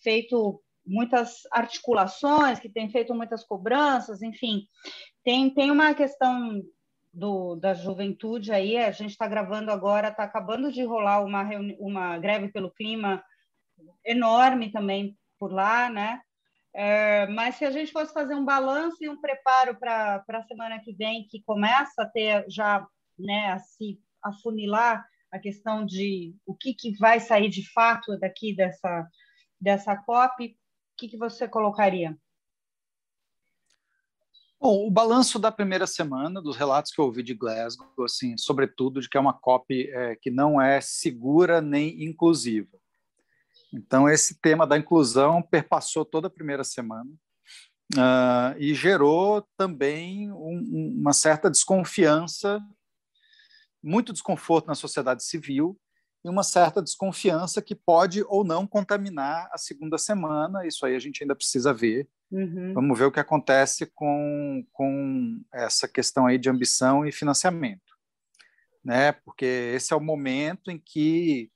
feito 0.00 0.62
muitas 0.86 1.40
articulações, 1.52 2.60
que 2.60 2.68
tem 2.68 2.88
feito 2.88 3.12
muitas 3.12 3.44
cobranças, 3.44 4.22
enfim, 4.22 4.62
tem 5.24 5.52
tem 5.52 5.72
uma 5.72 5.92
questão 5.92 6.62
do, 7.12 7.56
da 7.56 7.74
juventude 7.74 8.52
aí, 8.52 8.76
a 8.76 8.92
gente 8.92 9.10
está 9.10 9.26
gravando 9.26 9.72
agora, 9.72 10.08
está 10.08 10.22
acabando 10.22 10.70
de 10.70 10.84
rolar 10.84 11.24
uma, 11.24 11.42
uma 11.80 12.16
greve 12.16 12.48
pelo 12.52 12.70
clima 12.70 13.20
enorme 14.04 14.70
também 14.70 15.17
por 15.38 15.52
lá, 15.52 15.88
né? 15.88 16.20
É, 16.74 17.26
mas 17.28 17.56
se 17.56 17.64
a 17.64 17.70
gente 17.70 17.92
fosse 17.92 18.12
fazer 18.12 18.34
um 18.34 18.44
balanço 18.44 19.02
e 19.02 19.08
um 19.08 19.20
preparo 19.20 19.76
para 19.78 20.22
a 20.28 20.42
semana 20.42 20.78
que 20.80 20.92
vem, 20.92 21.26
que 21.28 21.42
começa 21.42 22.02
a 22.02 22.06
ter 22.06 22.44
já 22.48 22.86
né, 23.18 23.52
a 23.52 23.58
se 23.58 23.98
afunilar 24.22 25.04
a 25.30 25.38
questão 25.38 25.84
de 25.84 26.34
o 26.46 26.54
que, 26.54 26.74
que 26.74 26.96
vai 26.96 27.20
sair 27.20 27.48
de 27.48 27.68
fato 27.72 28.18
daqui 28.18 28.54
dessa, 28.54 29.06
dessa 29.60 29.96
COP, 29.96 30.46
o 30.46 30.56
que, 30.96 31.08
que 31.08 31.18
você 31.18 31.48
colocaria? 31.48 32.16
Bom, 34.60 34.86
o 34.86 34.90
balanço 34.90 35.38
da 35.38 35.52
primeira 35.52 35.86
semana, 35.86 36.42
dos 36.42 36.56
relatos 36.56 36.90
que 36.90 37.00
eu 37.00 37.04
ouvi 37.04 37.22
de 37.22 37.34
Glasgow, 37.34 38.04
assim, 38.04 38.36
sobretudo 38.36 39.00
de 39.00 39.08
que 39.08 39.16
é 39.16 39.20
uma 39.20 39.32
COP 39.32 39.88
é, 39.90 40.16
que 40.16 40.30
não 40.30 40.60
é 40.60 40.80
segura 40.80 41.60
nem 41.60 42.04
inclusiva. 42.04 42.77
Então, 43.72 44.08
esse 44.08 44.40
tema 44.40 44.66
da 44.66 44.78
inclusão 44.78 45.42
perpassou 45.42 46.04
toda 46.04 46.28
a 46.28 46.30
primeira 46.30 46.64
semana 46.64 47.10
uh, 47.94 48.56
e 48.58 48.74
gerou 48.74 49.46
também 49.56 50.32
um, 50.32 50.96
uma 51.00 51.12
certa 51.12 51.50
desconfiança, 51.50 52.60
muito 53.82 54.12
desconforto 54.12 54.66
na 54.66 54.74
sociedade 54.74 55.22
civil 55.22 55.78
e 56.24 56.28
uma 56.28 56.42
certa 56.42 56.82
desconfiança 56.82 57.62
que 57.62 57.74
pode 57.74 58.24
ou 58.26 58.42
não 58.42 58.66
contaminar 58.66 59.48
a 59.52 59.58
segunda 59.58 59.98
semana. 59.98 60.66
Isso 60.66 60.84
aí 60.84 60.96
a 60.96 60.98
gente 60.98 61.22
ainda 61.22 61.36
precisa 61.36 61.72
ver. 61.72 62.08
Uhum. 62.30 62.74
Vamos 62.74 62.98
ver 62.98 63.04
o 63.04 63.12
que 63.12 63.20
acontece 63.20 63.86
com, 63.86 64.66
com 64.72 65.40
essa 65.52 65.86
questão 65.86 66.26
aí 66.26 66.36
de 66.38 66.50
ambição 66.50 67.06
e 67.06 67.12
financiamento, 67.12 67.96
né? 68.84 69.12
Porque 69.12 69.44
esse 69.74 69.92
é 69.92 69.96
o 69.96 70.00
momento 70.00 70.70
em 70.70 70.78
que 70.78 71.50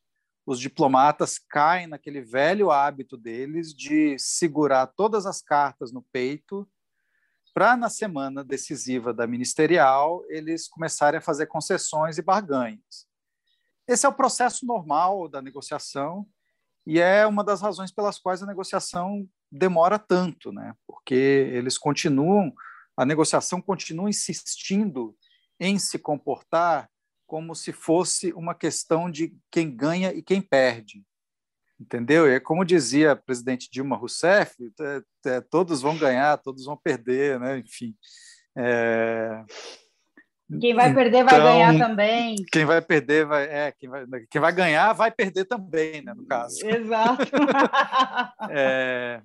os 0.45 0.59
diplomatas 0.59 1.39
caem 1.39 1.87
naquele 1.87 2.21
velho 2.21 2.71
hábito 2.71 3.17
deles 3.17 3.73
de 3.73 4.17
segurar 4.19 4.89
todas 4.89 5.27
as 5.27 5.41
cartas 5.41 5.93
no 5.93 6.03
peito 6.13 6.69
para, 7.55 7.77
na 7.77 7.91
semana 7.91 8.43
decisiva 8.43 9.13
da 9.13 9.27
ministerial, 9.27 10.25
eles 10.29 10.67
começarem 10.67 11.19
a 11.19 11.23
fazer 11.23 11.47
concessões 11.47 12.17
e 12.17 12.23
barganhas. 12.23 13.07
Esse 13.87 14.07
é 14.07 14.09
o 14.09 14.15
processo 14.15 14.65
normal 14.65 15.29
da 15.29 15.43
negociação 15.43 16.27
e 16.87 16.99
é 16.99 17.27
uma 17.27 17.45
das 17.45 17.61
razões 17.61 17.93
pelas 17.93 18.19
quais 18.19 18.43
a 18.43 18.47
negociação 18.47 19.29
demora 19.51 19.99
tanto, 19.99 20.51
né? 20.51 20.75
porque 20.87 21.15
eles 21.15 21.77
continuam, 21.77 22.53
a 22.97 23.05
negociação 23.05 23.61
continua 23.61 24.09
insistindo 24.09 25.15
em 25.61 25.79
se 25.79 25.99
comportar 25.99 26.89
como 27.33 27.55
se 27.55 27.73
fosse 27.73 28.31
uma 28.35 28.55
questão 28.55 29.11
de 29.11 29.35
quem 29.51 29.75
ganha 29.75 30.13
e 30.13 30.21
quem 30.21 30.43
perde. 30.43 31.03
Entendeu? 31.81 32.29
E 32.29 32.35
é 32.35 32.39
como 32.39 32.63
dizia 32.63 33.13
a 33.13 33.17
presidente 33.17 33.71
Dilma 33.71 33.97
Rousseff, 33.97 34.55
é, 34.79 35.31
é, 35.31 35.41
todos 35.41 35.81
vão 35.81 35.97
ganhar, 35.97 36.37
todos 36.37 36.67
vão 36.67 36.77
perder, 36.77 37.41
né? 37.41 37.57
enfim. 37.57 37.95
É... 38.55 39.43
Quem 40.61 40.75
vai 40.75 40.93
perder 40.93 41.25
vai 41.25 41.41
então, 41.41 41.47
ganhar 41.47 41.89
também. 41.89 42.37
Quem 42.53 42.67
vai 42.67 42.83
perder 42.83 43.25
vai, 43.25 43.45
é, 43.45 43.73
quem 43.73 43.89
vai, 43.89 44.05
quem 44.31 44.39
vai 44.39 44.53
ganhar 44.53 44.93
vai 44.93 45.11
perder 45.11 45.47
também, 45.47 46.03
né, 46.03 46.13
no 46.13 46.27
caso. 46.27 46.59
Exato. 46.67 47.25
é, 48.51 49.23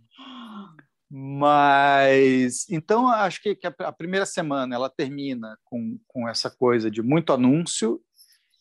mas, 1.09 2.69
então, 2.69 3.07
acho 3.07 3.41
que, 3.41 3.55
que 3.55 3.65
a, 3.65 3.91
primeira 3.91 4.25
semana 4.25 4.75
ela 4.75 4.89
termina 4.89 5.57
com, 5.63 5.97
com 6.05 6.27
essa 6.27 6.49
coisa 6.49 6.91
de 6.91 7.01
muito 7.01 7.31
anúncio 7.31 8.01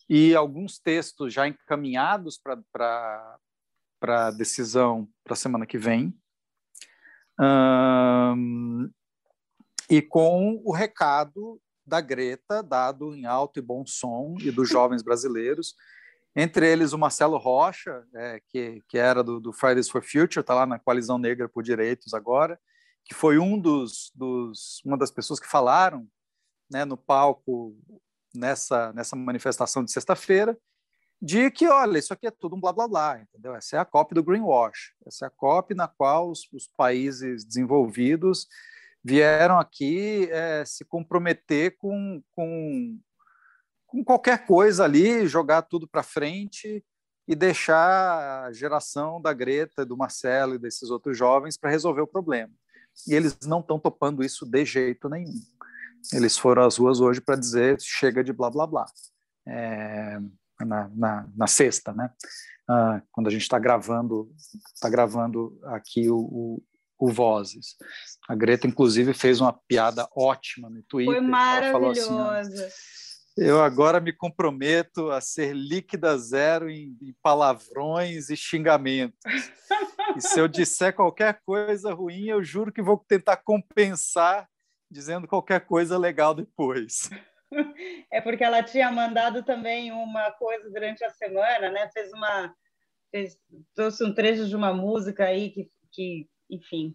e 0.09 0.33
alguns 0.33 0.79
textos 0.79 1.33
já 1.33 1.45
encaminhados 1.47 2.39
para 2.39 4.31
decisão 4.37 5.09
para 5.23 5.33
a 5.33 5.37
semana 5.37 5.65
que 5.65 5.77
vem. 5.77 6.17
Um, 7.39 8.89
e 9.89 10.01
com 10.01 10.61
o 10.63 10.73
recado 10.73 11.61
da 11.85 11.99
Greta, 12.01 12.63
dado 12.63 13.13
em 13.13 13.25
alto 13.25 13.59
e 13.59 13.61
bom 13.61 13.85
som, 13.85 14.35
e 14.39 14.51
dos 14.51 14.69
jovens 14.69 15.03
brasileiros, 15.03 15.75
entre 16.39 16.71
eles 16.71 16.93
o 16.93 16.99
Marcelo 16.99 17.35
Rocha, 17.35 18.05
é, 18.13 18.39
que, 18.47 18.83
que 18.87 18.95
era 18.95 19.23
do, 19.23 19.39
do, 19.39 19.51
Fridays 19.51 19.89
for 19.89 20.03
Future, 20.03 20.41
está 20.41 20.53
lá 20.53 20.67
na 20.67 20.77
Coalizão 20.77 21.17
Negra 21.17 21.49
por 21.49 21.63
Direitos 21.63 22.13
agora, 22.13 22.59
que 23.03 23.15
foi 23.15 23.39
um 23.39 23.59
dos, 23.59 24.11
dos, 24.13 24.79
uma 24.85 24.95
das 24.95 25.09
pessoas 25.09 25.39
que 25.39 25.47
falaram 25.47 26.07
né, 26.71 26.85
no 26.85 26.95
palco 26.95 27.75
nessa, 28.35 28.93
nessa 28.93 29.15
manifestação 29.15 29.83
de 29.83 29.91
sexta-feira, 29.91 30.55
de 31.19 31.49
que, 31.49 31.67
olha, 31.67 31.97
isso 31.97 32.13
aqui 32.13 32.27
é 32.27 32.31
tudo 32.31 32.55
um 32.55 32.61
blá 32.61 32.71
blá 32.71 32.87
blá, 32.87 33.19
entendeu? 33.19 33.55
Essa 33.55 33.77
é 33.77 33.79
a 33.79 33.85
cópia 33.85 34.13
do 34.13 34.23
greenwash, 34.23 34.93
essa 35.07 35.25
é 35.25 35.27
a 35.27 35.31
cópia 35.31 35.75
na 35.75 35.87
qual 35.87 36.29
os, 36.29 36.47
os 36.53 36.67
países 36.77 37.43
desenvolvidos 37.43 38.45
vieram 39.03 39.57
aqui 39.57 40.29
é, 40.29 40.63
se 40.65 40.85
comprometer 40.85 41.75
com, 41.79 42.21
com 42.35 42.99
com 43.97 44.03
qualquer 44.03 44.45
coisa 44.45 44.83
ali, 44.83 45.27
jogar 45.27 45.63
tudo 45.63 45.87
para 45.87 46.03
frente 46.03 46.83
e 47.27 47.35
deixar 47.35 48.45
a 48.45 48.51
geração 48.51 49.21
da 49.21 49.33
Greta, 49.33 49.85
do 49.85 49.97
Marcelo 49.97 50.55
e 50.55 50.59
desses 50.59 50.89
outros 50.89 51.17
jovens 51.17 51.57
para 51.57 51.69
resolver 51.69 52.01
o 52.01 52.07
problema. 52.07 52.53
E 53.07 53.13
eles 53.13 53.37
não 53.45 53.59
estão 53.59 53.79
topando 53.79 54.23
isso 54.23 54.45
de 54.45 54.65
jeito 54.65 55.09
nenhum. 55.09 55.39
Eles 56.13 56.37
foram 56.37 56.63
às 56.63 56.77
ruas 56.77 56.99
hoje 56.99 57.19
para 57.19 57.35
dizer 57.35 57.77
chega 57.81 58.23
de 58.23 58.31
blá 58.31 58.49
blá 58.49 58.65
blá. 58.65 58.85
É, 59.45 60.19
na, 60.59 60.89
na, 60.89 61.27
na, 61.35 61.47
sexta, 61.47 61.93
né? 61.93 62.09
Ah, 62.69 63.01
quando 63.11 63.27
a 63.27 63.29
gente 63.29 63.43
está 63.43 63.57
gravando, 63.59 64.29
está 64.73 64.89
gravando 64.89 65.57
aqui 65.65 66.09
o, 66.09 66.17
o, 66.17 66.63
o, 66.97 67.09
Vozes. 67.09 67.75
A 68.27 68.35
Greta, 68.35 68.67
inclusive, 68.67 69.13
fez 69.13 69.39
uma 69.39 69.53
piada 69.53 70.07
ótima 70.15 70.69
no 70.69 70.83
Twitter. 70.83 71.13
Foi 71.13 71.21
maravilhosa. 71.21 72.69
Eu 73.37 73.61
agora 73.61 73.99
me 73.99 74.11
comprometo 74.11 75.11
a 75.11 75.21
ser 75.21 75.53
líquida 75.53 76.17
zero 76.17 76.71
em, 76.71 76.97
em 76.99 77.15
palavrões 77.21 78.31
e 78.31 78.35
xingamentos. 78.35 79.19
e 80.17 80.21
se 80.21 80.39
eu 80.39 80.47
disser 80.47 80.95
qualquer 80.95 81.39
coisa 81.45 81.93
ruim, 81.93 82.25
eu 82.25 82.43
juro 82.43 82.73
que 82.73 82.81
vou 82.81 82.97
tentar 82.97 83.37
compensar 83.37 84.49
dizendo 84.89 85.27
qualquer 85.27 85.61
coisa 85.65 85.97
legal 85.97 86.33
depois. 86.33 87.09
É 88.11 88.19
porque 88.19 88.43
ela 88.43 88.61
tinha 88.61 88.91
mandado 88.91 89.41
também 89.41 89.89
uma 89.89 90.31
coisa 90.31 90.69
durante 90.69 91.01
a 91.05 91.09
semana, 91.09 91.71
né? 91.71 91.89
Fez 91.93 92.11
uma. 92.11 92.53
Fez, 93.09 93.39
trouxe 93.73 94.03
um 94.03 94.13
trecho 94.13 94.49
de 94.49 94.55
uma 94.55 94.73
música 94.73 95.23
aí 95.23 95.49
que, 95.51 95.71
que 95.93 96.29
enfim, 96.49 96.93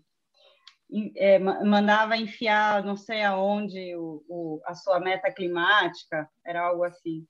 é, 1.17 1.39
mandava 1.39 2.17
enfiar 2.17 2.85
não 2.85 2.97
sei 2.97 3.23
aonde 3.23 3.97
o, 3.97 4.25
o, 4.29 4.61
a 4.67 4.75
sua 4.75 5.01
meta 5.01 5.33
climática, 5.33 6.29
era 6.45 6.67
algo 6.67 6.85
assim. 6.85 7.27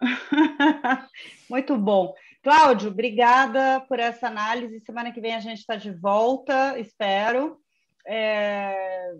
Muito 1.48 1.76
bom. 1.76 2.14
Cláudio, 2.42 2.90
obrigada 2.90 3.80
por 3.82 3.98
essa 4.00 4.28
análise. 4.28 4.80
Semana 4.80 5.12
que 5.12 5.20
vem 5.20 5.34
a 5.34 5.40
gente 5.40 5.58
está 5.58 5.76
de 5.76 5.92
volta, 5.92 6.78
espero, 6.78 7.60
é, 8.06 9.12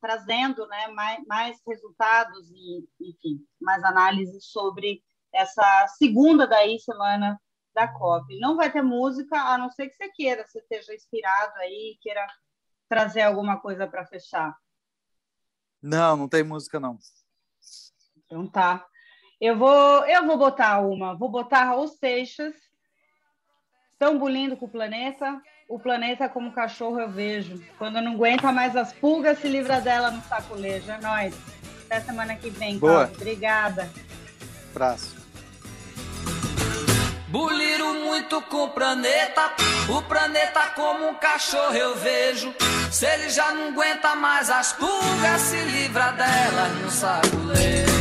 trazendo 0.00 0.66
né, 0.66 0.88
mais, 0.88 1.24
mais 1.26 1.56
resultados 1.66 2.50
e, 2.50 2.84
enfim, 3.00 3.38
mais 3.60 3.82
análises 3.84 4.46
sobre 4.46 5.02
essa 5.32 5.86
segunda 5.98 6.46
daí 6.46 6.80
semana 6.80 7.40
da 7.72 7.86
COP. 7.88 8.38
Não 8.38 8.56
vai 8.56 8.70
ter 8.72 8.82
música, 8.82 9.36
a 9.36 9.56
não 9.56 9.70
ser 9.70 9.88
que 9.88 9.96
você 9.96 10.08
queira, 10.10 10.46
você 10.46 10.58
esteja 10.58 10.94
inspirado 10.94 11.56
aí, 11.58 11.96
queira 12.00 12.26
trazer 12.88 13.22
alguma 13.22 13.58
coisa 13.58 13.86
para 13.86 14.06
fechar? 14.06 14.56
Não, 15.82 16.16
não 16.16 16.28
tem 16.28 16.42
música 16.42 16.80
não. 16.80 16.98
Então 18.24 18.46
tá. 18.46 18.84
Eu 19.40 19.58
vou, 19.58 20.06
eu 20.06 20.26
vou 20.26 20.38
botar 20.38 20.80
uma. 20.80 21.14
Vou 21.14 21.28
botar 21.28 21.64
Raul 21.64 21.88
Seixas. 21.88 22.54
Tão 23.98 24.18
bulindo 24.18 24.56
com 24.56 24.66
o 24.66 24.70
planeta. 24.70 25.40
O 25.68 25.78
planeta 25.78 26.28
como 26.28 26.52
cachorro 26.52 27.00
eu 27.00 27.10
vejo. 27.10 27.62
Quando 27.78 28.00
não 28.00 28.12
aguenta 28.12 28.52
mais 28.52 28.76
as 28.76 28.92
pulgas, 28.92 29.38
se 29.38 29.48
livra 29.48 29.80
dela 29.80 30.10
no 30.10 30.22
sacolejo. 30.22 30.90
É 30.90 31.00
nóis. 31.00 31.34
Até 31.84 32.00
semana 32.00 32.36
que 32.36 32.50
vem, 32.50 32.78
Boa. 32.78 33.10
Obrigada. 33.14 33.90
Abraço. 34.70 35.23
Buliro 37.34 37.94
muito 37.94 38.40
com 38.42 38.62
o 38.62 38.68
planeta, 38.68 39.50
o 39.88 40.00
planeta 40.02 40.68
como 40.76 41.08
um 41.08 41.14
cachorro 41.14 41.74
eu 41.74 41.96
vejo. 41.96 42.54
Se 42.92 43.06
ele 43.06 43.28
já 43.28 43.50
não 43.50 43.70
aguenta 43.70 44.14
mais 44.14 44.48
as 44.48 44.72
pulgas, 44.72 45.40
se 45.40 45.56
livra 45.56 46.12
delas 46.12 46.72
no 46.80 46.90
saculeiro. 46.92 47.92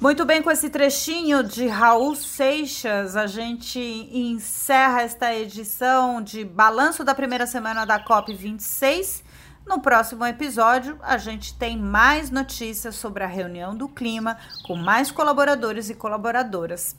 Muito 0.00 0.24
bem, 0.24 0.40
com 0.40 0.52
esse 0.52 0.70
trechinho 0.70 1.42
de 1.42 1.66
Raul 1.66 2.14
Seixas, 2.14 3.16
a 3.16 3.26
gente 3.26 3.80
encerra 3.80 5.02
esta 5.02 5.34
edição 5.34 6.22
de 6.22 6.44
Balanço 6.44 7.02
da 7.02 7.12
primeira 7.12 7.44
semana 7.44 7.84
da 7.84 7.98
COP26. 7.98 9.25
No 9.66 9.80
próximo 9.80 10.24
episódio, 10.24 10.96
a 11.02 11.18
gente 11.18 11.52
tem 11.54 11.76
mais 11.76 12.30
notícias 12.30 12.94
sobre 12.94 13.24
a 13.24 13.26
reunião 13.26 13.74
do 13.74 13.88
clima 13.88 14.38
com 14.64 14.76
mais 14.76 15.10
colaboradores 15.10 15.90
e 15.90 15.94
colaboradoras. 15.94 16.94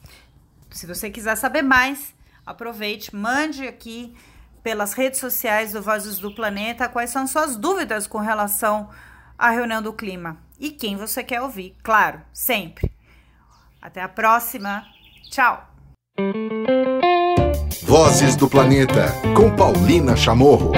Se 0.70 0.86
você 0.86 1.10
quiser 1.10 1.38
saber 1.38 1.62
mais, 1.62 2.14
aproveite, 2.46 3.16
mande 3.16 3.66
aqui 3.66 4.14
pelas 4.62 4.92
redes 4.92 5.20
sociais 5.20 5.72
do 5.72 5.82
Vozes 5.82 6.20
do 6.20 6.36
Planeta 6.36 6.90
quais 6.90 7.10
são 7.10 7.26
suas 7.26 7.56
dúvidas 7.56 8.06
com 8.06 8.18
relação 8.18 8.90
à 9.38 9.50
reunião 9.50 9.82
do 9.82 9.94
clima 9.94 10.38
e 10.60 10.72
quem 10.72 10.98
você 10.98 11.24
quer 11.24 11.42
ouvir, 11.42 11.74
claro, 11.82 12.22
sempre. 12.34 12.92
Até 13.82 14.02
a 14.02 14.10
próxima. 14.10 14.84
Tchau. 15.30 15.66
Vozes 17.84 18.36
do 18.36 18.50
Planeta 18.50 19.14
com 19.36 19.56
Paulina 19.56 20.18
Chamorro. 20.18 20.72